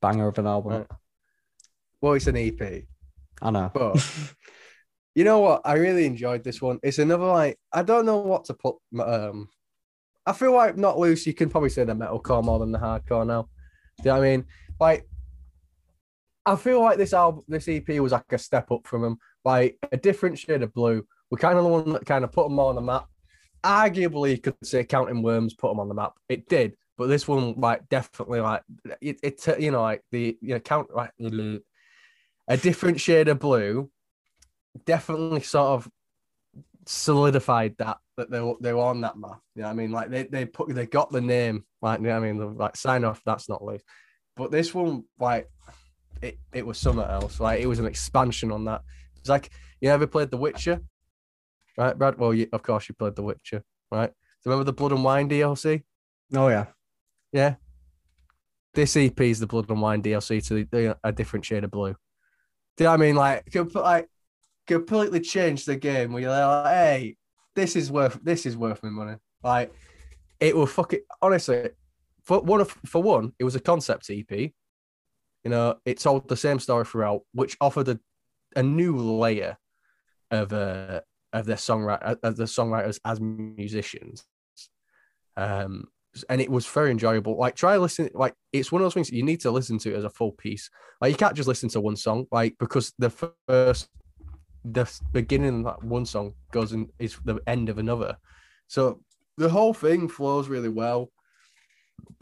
[0.00, 0.72] Banger of an album.
[0.72, 0.86] Right.
[2.00, 2.84] Well, it's an EP.
[3.42, 3.70] I know.
[3.74, 4.04] But
[5.14, 5.62] you know what?
[5.64, 6.78] I really enjoyed this one.
[6.82, 8.76] It's another like I don't know what to put.
[9.00, 9.48] Um,
[10.28, 11.26] I feel like Knocked Loose.
[11.26, 13.48] You can probably say the metalcore more than the hardcore now.
[14.02, 14.44] Do you know what I mean?
[14.78, 15.08] Like
[16.48, 19.76] I feel like this album, this EP was like a step up from them, like
[19.92, 21.06] a different shade of blue.
[21.30, 23.06] We're kind of the one that kind of put them on the map.
[23.62, 26.12] Arguably, you could say Counting Worms put them on the map.
[26.28, 28.62] It did, but this one, like, definitely, like,
[29.02, 33.90] it, it you know, like the, you know, count, like, a different shade of blue,
[34.86, 35.90] definitely sort of
[36.86, 39.40] solidified that that they they were on that map.
[39.54, 39.92] You know what I mean?
[39.92, 41.64] Like they they put they got the name.
[41.80, 42.56] Like you know I mean?
[42.56, 43.22] Like sign off.
[43.24, 43.82] That's Knocked Loose.
[44.36, 45.48] But this one, like
[46.20, 47.40] it, it was something else.
[47.40, 48.82] Like it was an expansion on that.
[49.18, 50.80] It's like you ever played The Witcher,
[51.76, 52.18] right, Brad?
[52.18, 54.10] Well, you, of course you played The Witcher, right?
[54.40, 55.82] So remember the Blood and Wine DLC?
[56.34, 56.66] Oh yeah,
[57.32, 57.54] yeah.
[58.74, 61.94] This EP is the Blood and Wine DLC to the, a different shade of blue.
[62.76, 63.16] Do you know what I mean?
[63.16, 64.08] Like, like
[64.66, 66.12] completely changed the game.
[66.12, 67.16] Where you're like, hey,
[67.58, 69.16] this is worth this is worth my money.
[69.42, 69.72] Like,
[70.40, 71.04] it will fuck it.
[71.20, 71.70] Honestly,
[72.22, 74.30] for one, for one, it was a concept EP.
[74.30, 77.98] You know, it told the same story throughout, which offered a,
[78.54, 79.56] a new layer
[80.30, 81.00] of uh,
[81.32, 84.24] of their songwriter of the songwriters as musicians.
[85.36, 85.88] Um,
[86.28, 87.38] and it was very enjoyable.
[87.38, 90.04] Like try listen, like it's one of those things you need to listen to as
[90.04, 90.70] a full piece.
[91.00, 93.88] Like you can't just listen to one song, like because the first,
[94.64, 98.16] the beginning of that one song goes and is the end of another.
[98.66, 99.00] So
[99.36, 101.10] the whole thing flows really well.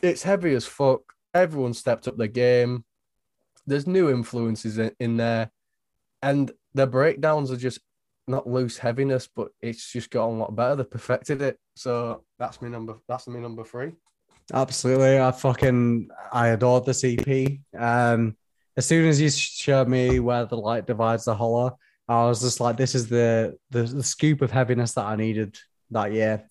[0.02, 1.00] It's heavy as fuck.
[1.34, 2.84] Everyone stepped up their game.
[3.66, 5.50] There's new influences in, in there,
[6.22, 7.80] and the breakdowns are just
[8.28, 10.76] Knocked Loose heaviness, but it's just gotten a lot better.
[10.76, 11.58] They perfected it.
[11.74, 12.96] So that's my number.
[13.08, 13.92] That's my number three.
[14.52, 17.58] Absolutely, I fucking I adored this EP.
[17.76, 18.36] Um,
[18.76, 21.78] as soon as you showed me where the light divides the hollow,
[22.08, 25.56] I was just like, this is the the, the scoop of heaviness that I needed
[25.90, 26.48] that year.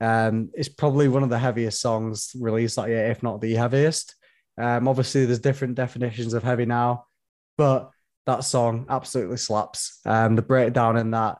[0.00, 4.16] Um, it's probably one of the heaviest songs released that year, if not the heaviest.
[4.58, 7.06] Um, obviously, there's different definitions of heavy now,
[7.56, 7.90] but
[8.26, 10.00] that song absolutely slaps.
[10.04, 11.38] Um, the breakdown in that,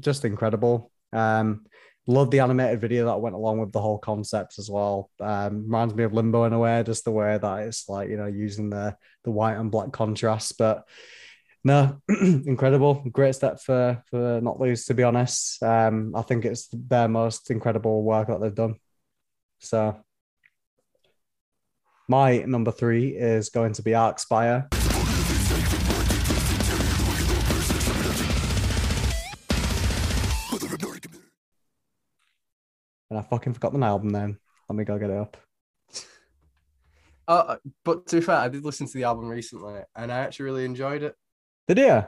[0.00, 0.90] just incredible.
[1.12, 1.66] Um,
[2.06, 5.10] love the animated video that went along with the whole concept as well.
[5.20, 8.16] Um, reminds me of Limbo in a way, just the way that it's like you
[8.16, 10.58] know using the the white and black contrast.
[10.58, 10.84] But
[11.64, 14.86] no, incredible, great step for for Knocked Loose.
[14.86, 18.76] To be honest, um, I think it's their most incredible work that they've done.
[19.58, 19.96] So.
[22.08, 24.68] My number three is going to be Archspire.
[33.12, 34.38] and I fucking forgot the album name.
[34.70, 35.36] Let me go get it up.
[37.28, 40.46] Uh, but to be fair, I did listen to the album recently, and I actually
[40.46, 41.14] really enjoyed it.
[41.74, 42.04] Did you?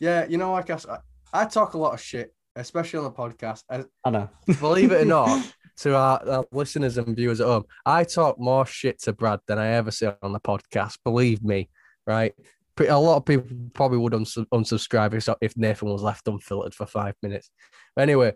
[0.00, 0.98] Yeah, you know, like I,
[1.32, 3.62] I talk a lot of shit, especially on the podcast.
[3.70, 4.28] I, I know.
[4.60, 8.66] believe it or not, to our, our, listeners and viewers at home, I talk more
[8.66, 10.98] shit to Brad than I ever say on the podcast.
[11.04, 11.70] Believe me,
[12.08, 12.34] right?
[12.80, 16.86] A lot of people probably would uns- unsubscribe if, if Nathan was left unfiltered for
[16.86, 17.50] five minutes.
[17.94, 18.32] But anyway,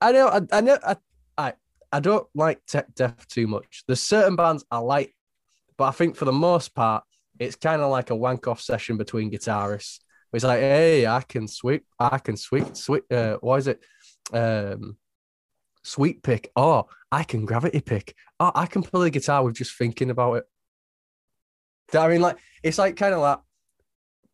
[0.00, 0.96] I know, I, I know, I,
[1.36, 1.52] I
[1.92, 3.84] I don't like tech death too much.
[3.86, 5.14] There's certain bands I like,
[5.76, 7.04] but I think for the most part,
[7.38, 10.00] it's kind of like a wank off session between guitarists.
[10.32, 13.04] It's like, hey, I can sweep, I can sweep, sweep.
[13.10, 13.84] Uh, is it?
[14.32, 14.96] Um,
[15.84, 16.50] sweep pick.
[16.56, 18.14] Oh, I can gravity pick.
[18.40, 20.44] Oh, I can play the guitar with just thinking about it.
[21.94, 23.40] I mean, like, it's like kind of like.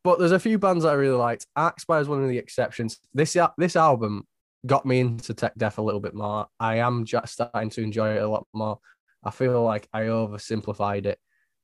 [0.05, 1.47] But there's a few bands I really liked.
[1.57, 3.01] Archspire is one of the exceptions.
[3.13, 4.27] This this album
[4.65, 6.47] got me into tech death a little bit more.
[6.61, 8.79] I am just starting to enjoy it a lot more.
[9.25, 11.19] I feel like I oversimplified it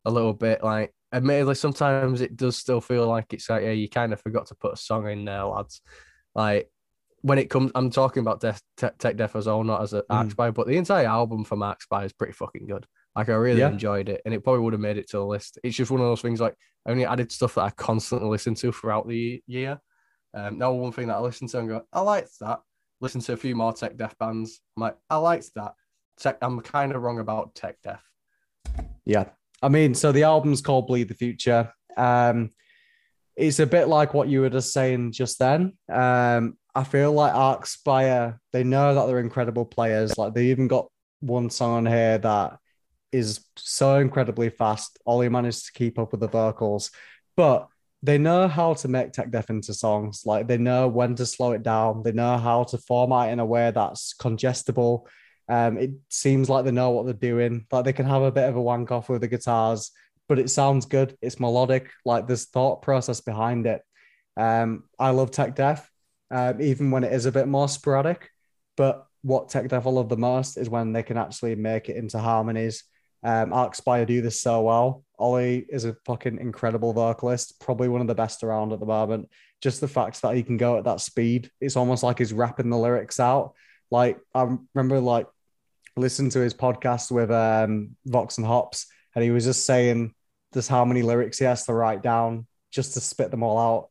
[0.05, 0.65] a little bit.
[0.65, 4.47] Like, admittedly, sometimes it does still feel like it's like, yeah, you kind of forgot
[4.49, 5.81] to put a song in there, lads.
[6.35, 6.71] Like,
[7.23, 10.03] when it comes, I'm talking about death, tech, tech death as well, not as an
[10.11, 10.55] mm.
[10.55, 12.87] but the entire album for from Archspire is pretty fucking good.
[13.17, 13.71] Like, I really yeah.
[13.71, 15.59] enjoyed it, and it probably would have made it to the list.
[15.63, 16.41] It's just one of those things.
[16.41, 16.57] Like,
[16.87, 19.81] I only added stuff that I constantly listen to throughout the year.
[20.35, 22.61] Um, now, one thing that I listen to and go, I like that
[23.05, 24.61] listen to a few more tech death bands.
[24.77, 25.75] I'm like, I liked that.
[26.19, 28.03] Tech, I'm kind of wrong about tech death.
[29.05, 29.27] Yeah.
[29.63, 31.73] I mean, so the album's called Bleed the Future.
[31.97, 32.51] Um,
[33.37, 35.73] it's a bit like what you were just saying just then.
[35.91, 40.17] Um, I feel like Archspire, they know that they're incredible players.
[40.19, 40.89] Like they even got
[41.21, 42.59] one song on here that
[43.13, 44.99] is so incredibly fast.
[45.07, 46.91] Ollie managed to keep up with the vocals,
[47.37, 47.69] but
[48.03, 50.25] they know how to make tech death into songs.
[50.27, 52.03] Like they know when to slow it down.
[52.03, 55.09] They know how to format in a way that's congestible.
[55.49, 57.67] Um, it seems like they know what they're doing.
[57.71, 59.91] Like they can have a bit of a wank off with the guitars,
[60.29, 61.17] but it sounds good.
[61.21, 61.91] It's melodic.
[62.05, 63.83] Like there's thought process behind it.
[64.37, 65.89] Um, I love tech death,
[66.31, 68.31] um, even when it is a bit more sporadic.
[68.77, 71.97] But what tech death I love the most is when they can actually make it
[71.97, 72.85] into harmonies.
[73.23, 75.05] Um, Archspire do this so well.
[75.19, 79.31] Ollie is a fucking incredible vocalist, probably one of the best around at the moment.
[79.63, 82.69] Just the fact that he can go at that speed, it's almost like he's rapping
[82.69, 83.55] the lyrics out.
[83.95, 85.29] Like I remember, like
[85.97, 90.13] listening to his podcast with um, Vox and Hops, and he was just saying
[90.53, 93.91] just how many lyrics he has to write down just to spit them all out.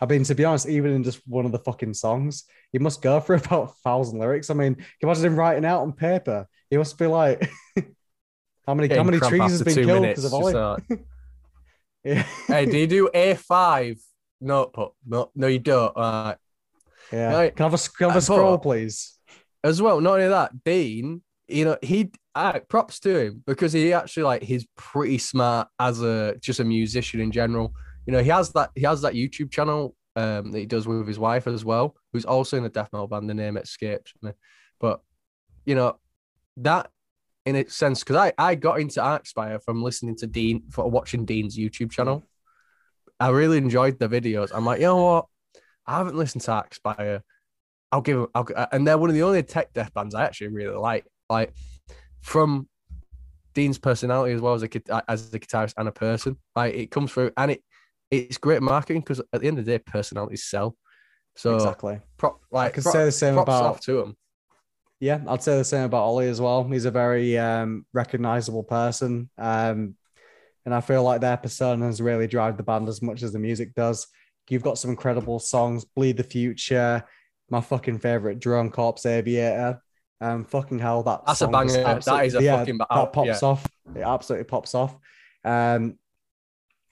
[0.00, 3.02] I mean, to be honest, even in just one of the fucking songs, he must
[3.02, 4.48] go for about a thousand lyrics.
[4.48, 6.48] I mean, can you imagine him writing out on paper?
[6.70, 7.46] He must be like
[8.66, 10.54] How many how many trees has been killed because of?
[10.54, 10.76] Uh,
[12.04, 12.22] yeah.
[12.46, 13.98] hey, do you do A five
[14.40, 14.94] notebook?
[15.06, 15.94] No, no, you don't.
[17.12, 17.34] Yeah.
[17.34, 17.54] Right.
[17.54, 19.18] Can I have a, can I have a uh, scroll, please?
[19.64, 22.10] As well, not only that, Dean, you know, he
[22.68, 27.20] props to him because he actually like he's pretty smart as a just a musician
[27.20, 27.74] in general.
[28.06, 31.06] You know, he has that he has that YouTube channel um, that he does with
[31.06, 33.28] his wife as well, who's also in a death metal band.
[33.28, 34.32] The name escapes me,
[34.80, 35.00] but
[35.64, 35.98] you know
[36.58, 36.90] that
[37.46, 41.24] in a sense because I, I got into Archspire from listening to Dean for watching
[41.24, 42.24] Dean's YouTube channel.
[43.18, 44.50] I really enjoyed the videos.
[44.52, 45.26] I'm like, you know what?
[45.86, 47.22] I haven't listened to Archspire.
[47.92, 50.48] I'll give them, I'll, and they're one of the only tech death bands I actually
[50.48, 51.06] really like.
[51.30, 51.54] Like
[52.22, 52.68] from
[53.54, 56.38] Dean's personality as well as a as a guitarist and a person.
[56.56, 57.62] Like it comes through, and it
[58.10, 60.76] it's great marketing because at the end of the day, personalities sell.
[61.36, 62.00] So exactly.
[62.16, 64.16] Prop, like I could say the same about off to him.
[65.00, 66.62] Yeah, I'd say the same about Ollie as well.
[66.64, 69.28] He's a very um, recognizable person.
[69.36, 69.96] Um,
[70.64, 73.74] and I feel like their personas really drive the band as much as the music
[73.74, 74.06] does.
[74.48, 77.04] You've got some incredible songs, Bleed the Future,
[77.52, 79.80] my fucking favorite Drone Corpse Aviator.
[80.20, 81.82] Um, fucking hell, that that's a banger.
[82.00, 83.48] That is a yeah, fucking that pops yeah.
[83.48, 83.66] off.
[83.94, 84.96] It absolutely pops off.
[85.44, 85.98] Um,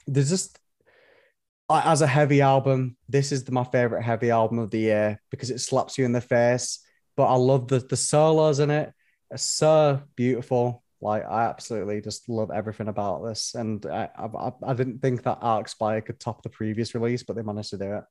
[0.06, 0.58] there's just
[1.70, 5.60] as a heavy album, this is my favorite heavy album of the year because it
[5.60, 6.80] slaps you in the face.
[7.16, 8.92] But I love the the solos in it.
[9.30, 10.82] It's so beautiful.
[11.00, 15.40] Like I absolutely just love everything about this, and I I, I didn't think that
[15.40, 18.04] Archspire could top the previous release, but they managed to do it.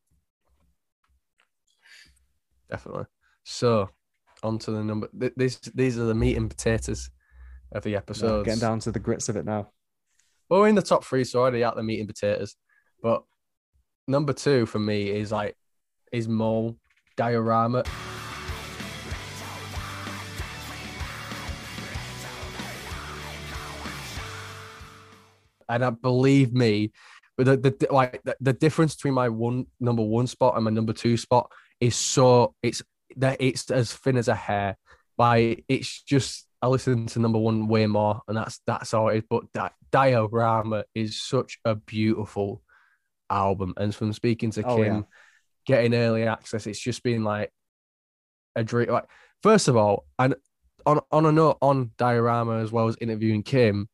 [2.70, 3.06] Definitely.
[3.44, 3.90] So,
[4.44, 5.10] on to the number.
[5.36, 7.10] These these are the meat and potatoes
[7.72, 8.46] of the episode.
[8.46, 9.70] getting down to the grits of it now.
[10.50, 12.56] Well, we're in the top three, so already at the meat and potatoes.
[13.02, 13.24] But
[14.08, 15.56] number two for me is like
[16.12, 16.78] is Mol
[17.18, 17.84] Diorama.
[25.72, 26.92] And I believe me,
[27.38, 30.72] but the, the like the, the difference between my one number one spot and my
[30.72, 32.82] number two spot is so it's
[33.18, 34.78] that it's as thin as a hair.
[35.18, 39.18] Like it's just I listen to number one way more, and that's that's all it
[39.18, 39.24] is.
[39.30, 42.62] But that diorama is such a beautiful
[43.30, 43.74] album.
[43.78, 45.02] And from speaking to oh, Kim, yeah.
[45.66, 47.52] getting early access, it's just been like
[48.56, 48.90] a dream.
[48.90, 49.06] Like,
[49.42, 50.36] first of all, and
[50.86, 53.88] on on a note on Diorama as well as interviewing Kim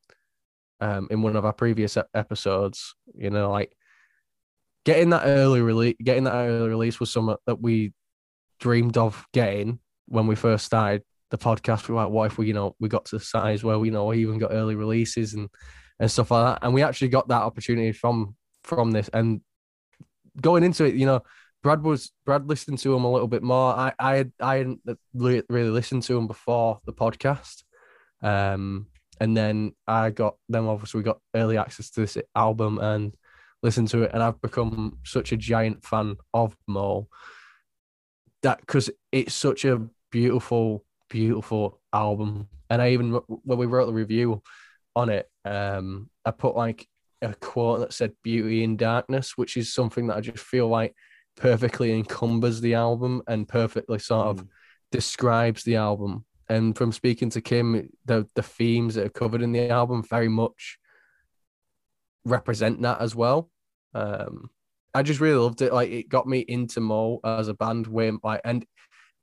[0.81, 3.75] um, in one of our previous episodes, you know, like
[4.85, 7.91] getting that early release, getting that early release was something that we
[8.59, 11.87] dreamed of getting when we first started the podcast.
[11.87, 13.89] We were like, what if we, you know, we got to the size where we
[13.89, 15.49] you know we even got early releases and
[15.99, 19.09] and stuff like that, and we actually got that opportunity from from this.
[19.09, 19.41] And
[20.39, 21.21] going into it, you know,
[21.63, 23.73] Brad was Brad listened to him a little bit more.
[23.73, 24.81] I I had, I hadn't
[25.13, 27.63] really listened to him before the podcast,
[28.21, 28.87] um,
[29.19, 33.15] and then I got then obviously we got early access to this album and
[33.65, 37.09] listened to it, and I've become such a giant fan of Mol.
[38.43, 43.93] That because it's such a beautiful, beautiful album, and I even when we wrote the
[43.93, 44.43] review
[44.95, 46.87] on it, um, I put like
[47.21, 50.95] a quote that said beauty in darkness, which is something that I just feel like
[51.35, 54.47] perfectly encumbers the album and perfectly sort of mm.
[54.91, 56.23] describes the album.
[56.47, 60.29] And from speaking to Kim, the the themes that are covered in the album very
[60.29, 60.77] much
[62.25, 63.49] represent that as well.
[63.95, 64.49] Um,
[64.93, 65.73] I just really loved it.
[65.73, 67.87] Like it got me into Mol as a band.
[67.87, 68.65] Way like, and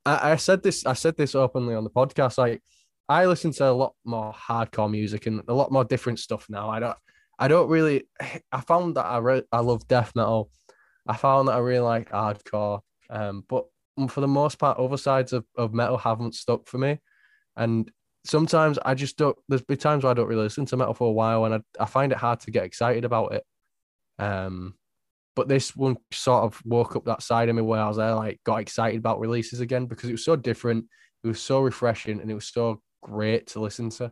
[0.05, 0.85] I, I said this.
[0.85, 2.37] I said this openly on the podcast.
[2.37, 2.61] Like
[3.07, 6.69] I listen to a lot more hardcore music and a lot more different stuff now.
[6.69, 6.97] I don't.
[7.39, 8.07] I don't really.
[8.51, 10.49] I found that I re- I love death metal.
[11.07, 12.81] I found that I really like hardcore.
[13.09, 13.65] Um, but
[14.09, 16.99] for the most part, other sides of, of metal haven't stuck for me.
[17.55, 17.91] And
[18.25, 19.37] sometimes I just don't.
[19.49, 21.61] There's been times where I don't really listen to metal for a while, and I,
[21.79, 23.43] I find it hard to get excited about it.
[24.19, 24.75] Um,
[25.35, 28.13] but this one sort of woke up that side of me where I was there,
[28.13, 30.85] like got excited about releases again because it was so different,
[31.23, 34.11] it was so refreshing, and it was so great to listen to.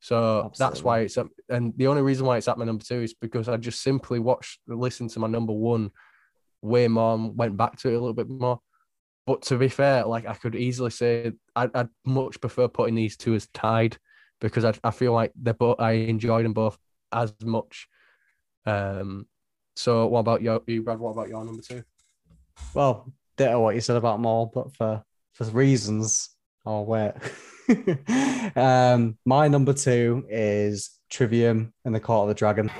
[0.00, 0.56] So Absolutely.
[0.58, 1.28] that's why it's up.
[1.48, 4.18] and the only reason why it's at my number two is because I just simply
[4.18, 5.90] watched, listened to my number one
[6.62, 8.60] way more, and went back to it a little bit more.
[9.26, 13.16] But to be fair, like I could easily say, I'd, I'd much prefer putting these
[13.16, 13.96] two as tied
[14.40, 16.76] because I, I feel like they're both I enjoyed them both
[17.10, 17.88] as much.
[18.66, 19.26] Um,
[19.76, 20.98] so what about your, you, Brad?
[20.98, 21.82] What about your number two?
[22.74, 25.02] Well, ditto what you said about Mol, but for
[25.32, 26.30] for reasons.
[26.64, 27.12] Oh wait.
[28.56, 32.70] um, my number two is Trivium and the Court of the Dragon.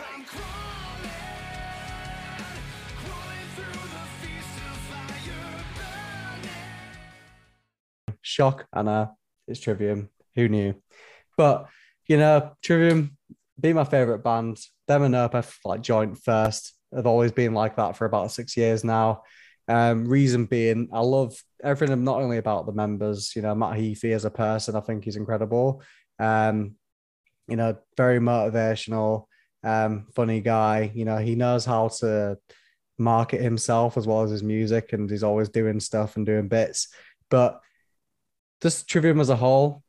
[8.22, 9.16] Shock, know
[9.46, 10.10] it's Trivium.
[10.34, 10.74] Who knew?
[11.36, 11.68] But
[12.06, 13.16] you know, Trivium
[13.60, 14.58] be my favorite band.
[14.86, 16.74] Them and Opeth like joint first.
[16.94, 19.22] Have always been like that for about six years now.
[19.66, 24.12] Um, reason being, I love everything not only about the members, you know, Matt Heafy
[24.14, 25.82] as a person, I think he's incredible.
[26.18, 26.76] Um,
[27.48, 29.26] you know, very motivational,
[29.62, 30.92] um, funny guy.
[30.94, 32.38] You know, he knows how to
[32.98, 36.88] market himself as well as his music, and he's always doing stuff and doing bits.
[37.30, 37.60] But
[38.62, 39.82] just Trivium as a whole,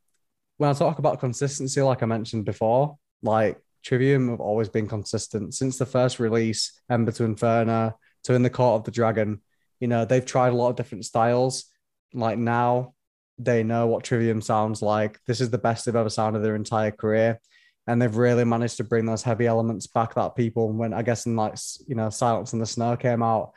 [0.57, 5.53] when I talk about consistency, like I mentioned before, like Trivium have always been consistent
[5.53, 9.41] since the first release, Ember to Inferno, to In the Court of the Dragon.
[9.79, 11.65] You know, they've tried a lot of different styles.
[12.11, 12.95] Like now,
[13.37, 15.19] they know what Trivium sounds like.
[15.27, 17.39] This is the best they've ever sounded their entire career.
[17.85, 21.27] And they've really managed to bring those heavy elements back that people, when I guess
[21.27, 21.55] in like,
[21.85, 23.51] you know, Silence in the Snow came out,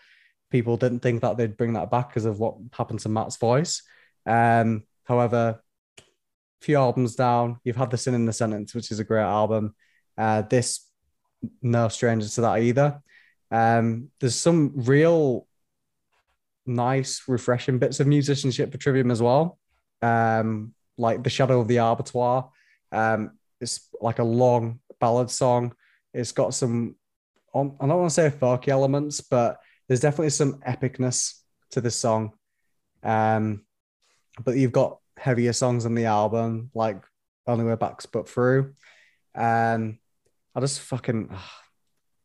[0.51, 3.83] people didn't think that they'd bring that back because of what happened to Matt's voice.
[4.27, 5.63] Um, however,
[5.99, 6.05] a
[6.61, 9.75] few albums down, you've had The Sin in the Sentence, which is a great album.
[10.19, 10.85] Uh, this,
[11.63, 13.01] no stranger to that either.
[13.51, 15.47] Um, there's some real
[16.67, 19.59] nice, refreshing bits of musicianship for Trivium as well.
[20.03, 22.51] Um, like The Shadow of the Abattoir.
[22.91, 25.73] Um, it's like a long ballad song.
[26.13, 26.97] It's got some,
[27.55, 31.41] I don't want to say folky elements, but there's definitely some epicness
[31.71, 32.33] to this song.
[33.03, 33.65] Um,
[34.45, 37.03] but you've got heavier songs on the album, like
[37.47, 38.75] Only Way Back's But Through.
[39.35, 39.99] Um,
[40.59, 41.41] I just fucking, ugh,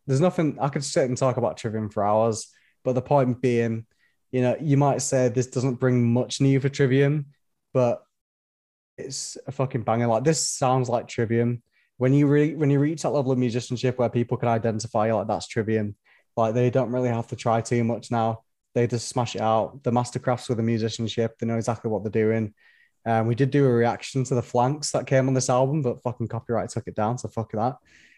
[0.08, 2.48] there's nothing, I could sit and talk about Trivium for hours,
[2.84, 3.86] but the point being,
[4.32, 7.28] you know, you might say this doesn't bring much new for Trivium,
[7.76, 8.02] but
[8.98, 10.08] it's a fucking banger.
[10.08, 11.62] Like this sounds like Trivium.
[11.98, 15.28] When you re- when you reach that level of musicianship where people can identify like
[15.28, 15.96] that's Trivium,
[16.36, 18.42] like they don't really have to try too much now.
[18.74, 19.84] They just smash it out.
[19.84, 22.56] The mastercrafts with the musicianship, they know exactly what they're doing.
[23.06, 26.02] Um, we did do a reaction to the Phalanx that came on this album, but
[26.02, 27.76] fucking copyright took it down, so fuck that.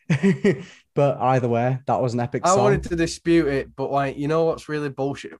[0.95, 2.43] but either way, that was an epic.
[2.45, 2.63] I song.
[2.63, 5.33] wanted to dispute it, but like, you know what's really bullshit?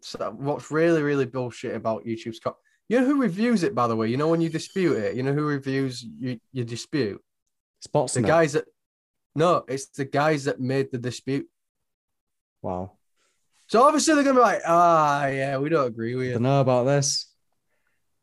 [0.00, 2.56] So what's really, really bullshit about YouTube's co-
[2.88, 4.08] you know who reviews it, by the way?
[4.08, 7.20] You know when you dispute it, you know who reviews you, your dispute?
[7.80, 8.64] Spots The guys that
[9.34, 11.48] no, it's the guys that made the dispute.
[12.60, 12.92] Wow.
[13.68, 16.32] So obviously they're gonna be like, ah, yeah, we don't agree with you.
[16.34, 17.32] don't know about this.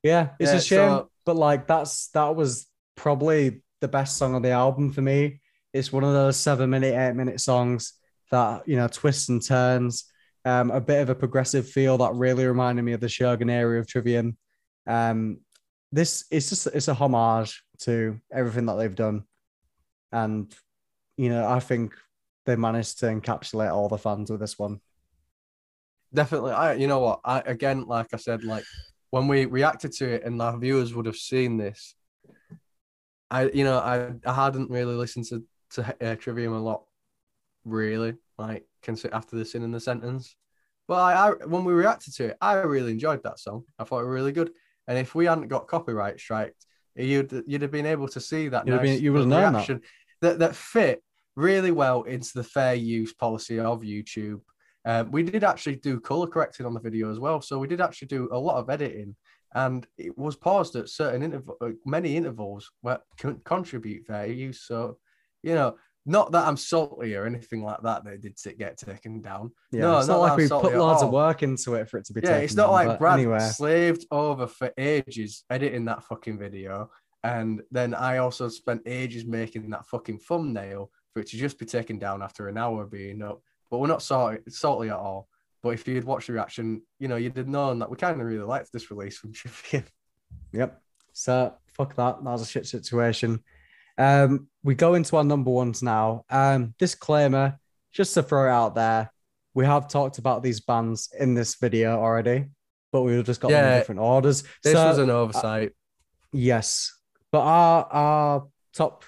[0.03, 4.35] Yeah, it's Yeah, a shame, so- but like that's that was probably the best song
[4.35, 5.38] on the album for me.
[5.73, 7.93] It's one of those seven minute, eight minute songs
[8.31, 10.05] that you know twists and turns,
[10.45, 13.79] um, a bit of a progressive feel that really reminded me of the Shogun area
[13.79, 14.37] of Trivium.
[14.87, 15.39] Um,
[15.91, 19.23] this it's just it's a homage to everything that they've done,
[20.11, 20.53] and
[21.17, 21.93] you know I think
[22.45, 24.79] they managed to encapsulate all the fans with this one.
[26.13, 26.51] Definitely.
[26.53, 27.19] I you know what?
[27.23, 28.63] I again, like I said, like
[29.11, 31.95] when we reacted to it and our viewers would have seen this,
[33.29, 36.83] I you know, I, I hadn't really listened to, to uh, Trivium a lot,
[37.65, 40.35] really, like consider after the sin in the sentence.
[40.87, 43.63] But I, I when we reacted to it, I really enjoyed that song.
[43.77, 44.51] I thought it was really good.
[44.87, 46.65] And if we hadn't got copyright striked,
[46.95, 49.53] you'd you'd have been able to see that You'd nice been- you would have known
[49.53, 49.81] that.
[50.21, 50.39] that.
[50.39, 51.03] that fit
[51.35, 54.41] really well into the fair use policy of YouTube.
[54.85, 57.81] Um, we did actually do color correcting on the video as well, so we did
[57.81, 59.15] actually do a lot of editing,
[59.53, 64.61] and it was paused at certain interval, many intervals where can contribute fair use.
[64.61, 64.97] So,
[65.43, 65.75] you know,
[66.05, 68.03] not that I'm salty or anything like that.
[68.03, 69.51] They did get taken down.
[69.71, 72.05] Yeah, No, it's not not like we put loads of work into it for it
[72.05, 72.21] to be.
[72.21, 72.39] Taken down.
[72.39, 76.89] Yeah, it's not down, like Brad Anyway, slaved over for ages editing that fucking video,
[77.23, 81.65] and then I also spent ages making that fucking thumbnail for it to just be
[81.65, 83.41] taken down after an hour being up.
[83.69, 85.27] But we're not salty, salty at all.
[85.61, 88.25] But if you'd watched the reaction, you know, you'd have known that we kind of
[88.25, 89.83] really liked this release from Trivium.
[90.53, 90.81] Yep.
[91.13, 92.23] So fuck that.
[92.23, 93.43] That was a shit situation.
[93.99, 96.23] Um, we go into our number ones now.
[96.29, 97.59] Um, disclaimer,
[97.91, 99.11] just to throw it out there,
[99.53, 102.45] we have talked about these bands in this video already,
[102.91, 103.77] but we've just got them in Yeah.
[103.79, 104.43] different orders.
[104.63, 105.73] This So, was an oversight.
[106.31, 106.97] yes,
[107.31, 109.03] but our our top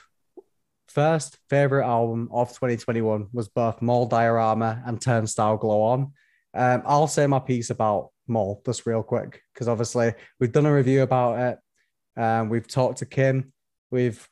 [0.88, 6.12] first favorite album of 2021 was both Mol Diorama and Turnstile Glow On.
[6.54, 10.74] Um, I'll say my piece about Mol just real quick because obviously we've done a
[10.74, 12.22] review about it.
[12.22, 13.54] Um, we've talked to Kim.
[13.89, 14.28] We've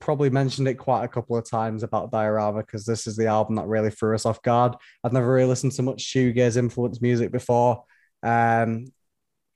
[0.00, 3.56] probably mentioned it quite a couple of times about Diorama because this is the album
[3.56, 4.74] that really threw us off guard.
[5.04, 7.84] I've never really listened to much shoegaze influenced music before.
[8.22, 8.86] Um,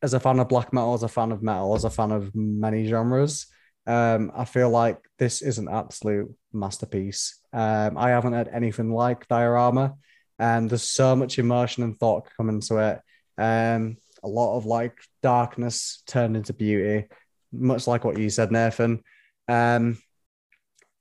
[0.02, 2.34] as a fan of black metal, as a fan of metal, as a fan of
[2.34, 3.46] many genres,
[3.86, 7.40] um, I feel like this is an absolute masterpiece.
[7.52, 9.94] Um, I haven't heard anything like Diorama,
[10.38, 13.00] and there's so much emotion and thought coming to it.
[13.40, 17.08] Um, a lot of like darkness turned into beauty,
[17.52, 19.02] much like what you said, Nathan.
[19.48, 19.98] Um,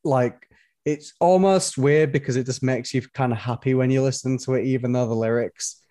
[0.03, 0.47] like
[0.85, 4.55] it's almost weird because it just makes you kind of happy when you listen to
[4.55, 5.81] it, even though the lyrics.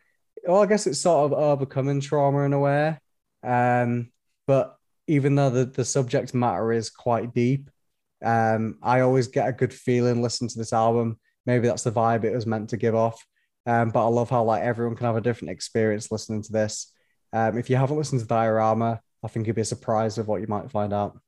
[0.47, 2.99] Well, I guess it's sort of overcoming trauma in a way.
[3.43, 4.11] Um,
[4.47, 7.71] but even though the, the subject matter is quite deep,
[8.25, 11.19] um, I always get a good feeling listening to this album.
[11.47, 13.25] Maybe that's the vibe it was meant to give off.
[13.67, 16.93] Um, but I love how like everyone can have a different experience listening to this.
[17.33, 20.47] Um, if you haven't listened to Diorama, I think you'd be surprised with what you
[20.49, 21.19] might find out.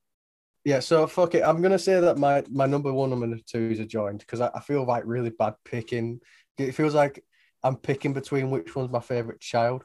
[0.64, 1.42] Yeah, so fuck it.
[1.44, 4.50] I'm gonna say that my my number one and number two is adjoined because I,
[4.54, 6.20] I feel like really bad picking.
[6.56, 7.22] It feels like
[7.62, 9.84] I'm picking between which one's my favorite child.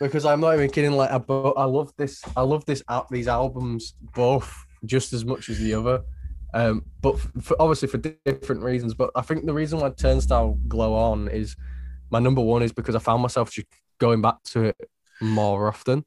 [0.00, 0.92] because I'm not even kidding.
[0.92, 2.22] Like, I, I love this.
[2.36, 6.02] I love this out these albums both just as much as the other.
[6.54, 7.16] Um, but
[7.58, 8.94] obviously for different reasons.
[8.94, 11.56] But I think the reason why Turnstile Glow On is
[12.10, 13.66] my number one is because I found myself just
[13.98, 14.76] going back to it
[15.20, 16.04] more often.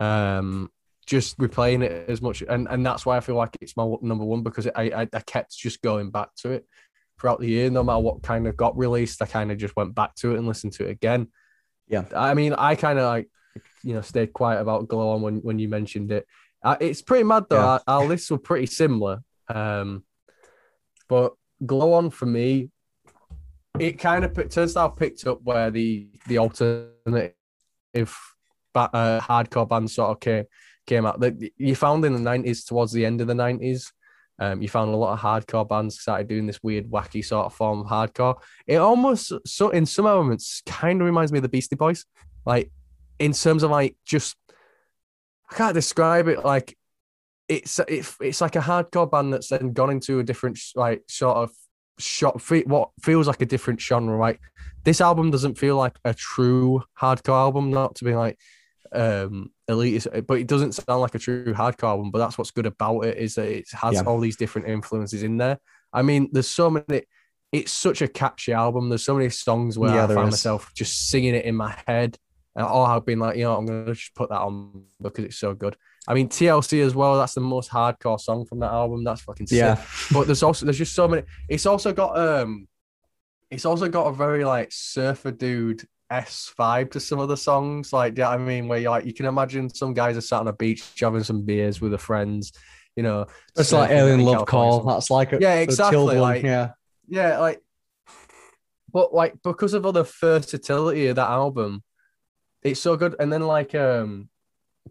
[0.00, 0.70] Um,
[1.06, 4.24] just replaying it as much, and and that's why I feel like it's my number
[4.24, 6.66] one because I I, I kept just going back to it
[7.18, 7.70] throughout the year.
[7.70, 10.38] No matter what kind of got released, I kind of just went back to it
[10.38, 11.28] and listened to it again.
[11.86, 13.28] Yeah, I mean, I kind of like
[13.82, 16.26] you know stayed quiet about Glow On when when you mentioned it.
[16.62, 17.56] Uh, it's pretty mad though.
[17.56, 17.66] Yeah.
[17.66, 20.04] Our, our, lists were pretty similar, um,
[21.08, 21.34] but
[21.64, 22.70] Glow On for me,
[23.78, 27.32] it kind of Turnstile picked up where the the alternative
[28.74, 30.44] uh, hardcore band sort of came
[30.86, 31.20] came out.
[31.20, 33.92] That you found in the nineties, towards the end of the nineties,
[34.38, 37.54] um, you found a lot of hardcore bands started doing this weird, wacky sort of
[37.54, 38.36] form of hardcore.
[38.66, 42.04] It almost, so in some elements, kind of reminds me of the Beastie Boys,
[42.44, 42.70] like
[43.18, 44.36] in terms of like just,
[45.50, 46.44] I can't describe it.
[46.44, 46.76] Like
[47.48, 51.36] it's it, it's like a hardcore band that's then gone into a different like sort
[51.36, 51.50] of
[51.98, 54.16] shot what feels like a different genre.
[54.16, 54.38] Right,
[54.84, 57.70] this album doesn't feel like a true hardcore album.
[57.70, 58.38] Not to be like
[58.96, 62.66] um elitist, but it doesn't sound like a true hardcore one But that's what's good
[62.66, 64.02] about it is that it has yeah.
[64.02, 65.58] all these different influences in there.
[65.92, 67.02] I mean, there's so many.
[67.52, 68.88] It's such a catchy album.
[68.88, 70.32] There's so many songs where yeah, I find is.
[70.32, 72.18] myself just singing it in my head,
[72.54, 75.38] and all I've been like, you know, I'm gonna just put that on because it's
[75.38, 75.76] so good.
[76.08, 77.18] I mean, TLC as well.
[77.18, 79.04] That's the most hardcore song from that album.
[79.04, 79.58] That's fucking sick.
[79.58, 79.82] Yeah.
[80.12, 81.22] but there's also there's just so many.
[81.48, 82.68] It's also got um,
[83.50, 87.92] it's also got a very like surfer dude S vibe to some of the songs.
[87.92, 90.48] Like, yeah, I mean, where you like you can imagine some guys are sat on
[90.48, 92.52] a beach having some beers with their friends.
[92.94, 93.26] You know,
[93.56, 94.82] it's like Alien Love Call.
[94.84, 96.18] That's like a, yeah, exactly.
[96.18, 96.70] Like, yeah,
[97.08, 97.60] yeah, like,
[98.92, 101.82] but like because of all the versatility of that album,
[102.62, 103.14] it's so good.
[103.18, 104.28] And then like um,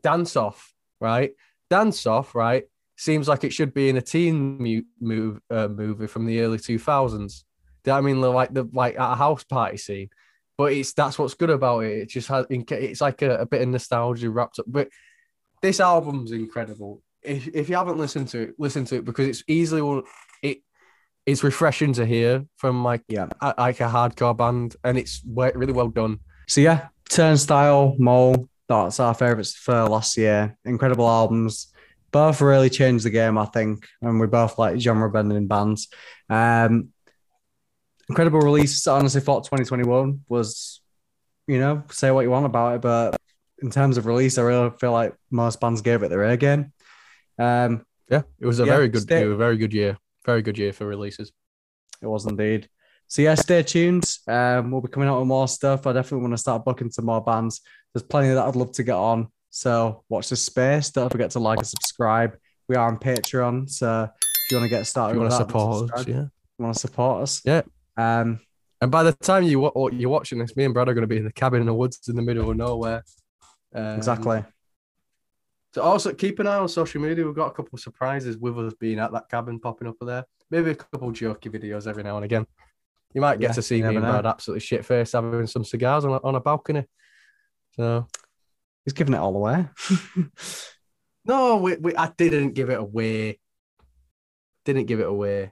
[0.04, 1.32] Dance Off, right?
[1.70, 2.66] Dance Off, right?
[2.98, 6.60] Seems like it should be in a teen mu- move, uh, movie from the early
[6.60, 7.44] two thousands.
[7.88, 10.10] I mean, like the like at a house party scene
[10.58, 11.98] but it's that's what's good about it.
[11.98, 14.66] It just has it's like a, a bit of nostalgia wrapped up.
[14.68, 14.90] But
[15.62, 17.02] this album's incredible.
[17.22, 20.04] If, if you haven't listened to it, listen to it because it's easily
[20.44, 20.60] it
[21.26, 25.74] it's refreshing to hear from like yeah a, like a hardcore band, and it's really
[25.74, 26.20] well done.
[26.48, 30.58] So yeah, Turnstile, Mol, that's our favorites for last year.
[30.66, 31.72] Incredible albums.
[32.12, 35.90] Both really changed the game, I think, and we both like genre bending bands.
[36.30, 36.94] Um,
[38.10, 38.86] incredible release.
[38.88, 40.82] I honestly thought 2021 was,
[41.48, 43.20] you know, say what you want about it, but
[43.62, 46.74] in terms of release, I really feel like most bands gave it their A game.
[47.40, 50.58] Um, yeah, it was a yeah, very good, stay, a very good year, very good
[50.58, 51.32] year for releases.
[52.02, 52.70] It was indeed.
[53.08, 54.06] So yeah, stay tuned.
[54.28, 55.88] Um, we'll be coming out with more stuff.
[55.88, 57.62] I definitely want to start booking some more bands.
[57.94, 59.28] There's plenty that I'd love to get on.
[59.50, 60.90] So watch this space.
[60.90, 62.36] Don't forget to like and subscribe.
[62.68, 65.38] We are on Patreon, so if you want to get started, if you want to
[65.38, 67.62] support us, yeah, you want to support us, yeah,
[67.98, 68.40] um,
[68.82, 71.18] and by the time you you're watching this, me and Brad are going to be
[71.18, 73.04] in the cabin in the woods in the middle of nowhere.
[73.74, 74.44] Um, exactly.
[75.74, 77.26] So also keep an eye on social media.
[77.26, 80.24] We've got a couple of surprises with us being at that cabin popping up there.
[80.50, 82.46] Maybe a couple of jokey videos every now and again.
[83.14, 86.06] You might get yeah, to see me and Brad absolutely shit face having some cigars
[86.06, 86.86] on a, on a balcony.
[87.72, 88.08] So
[88.84, 89.68] he's giving it all away.
[91.26, 93.40] no, we, we, I didn't give it away.
[94.64, 95.52] Didn't give it away.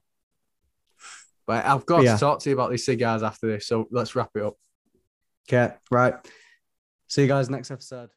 [1.45, 2.13] But I've got yeah.
[2.13, 3.67] to talk to you about these cigars after this.
[3.67, 4.55] So let's wrap it up.
[5.47, 6.15] Okay, right.
[7.07, 8.09] See you guys next episode.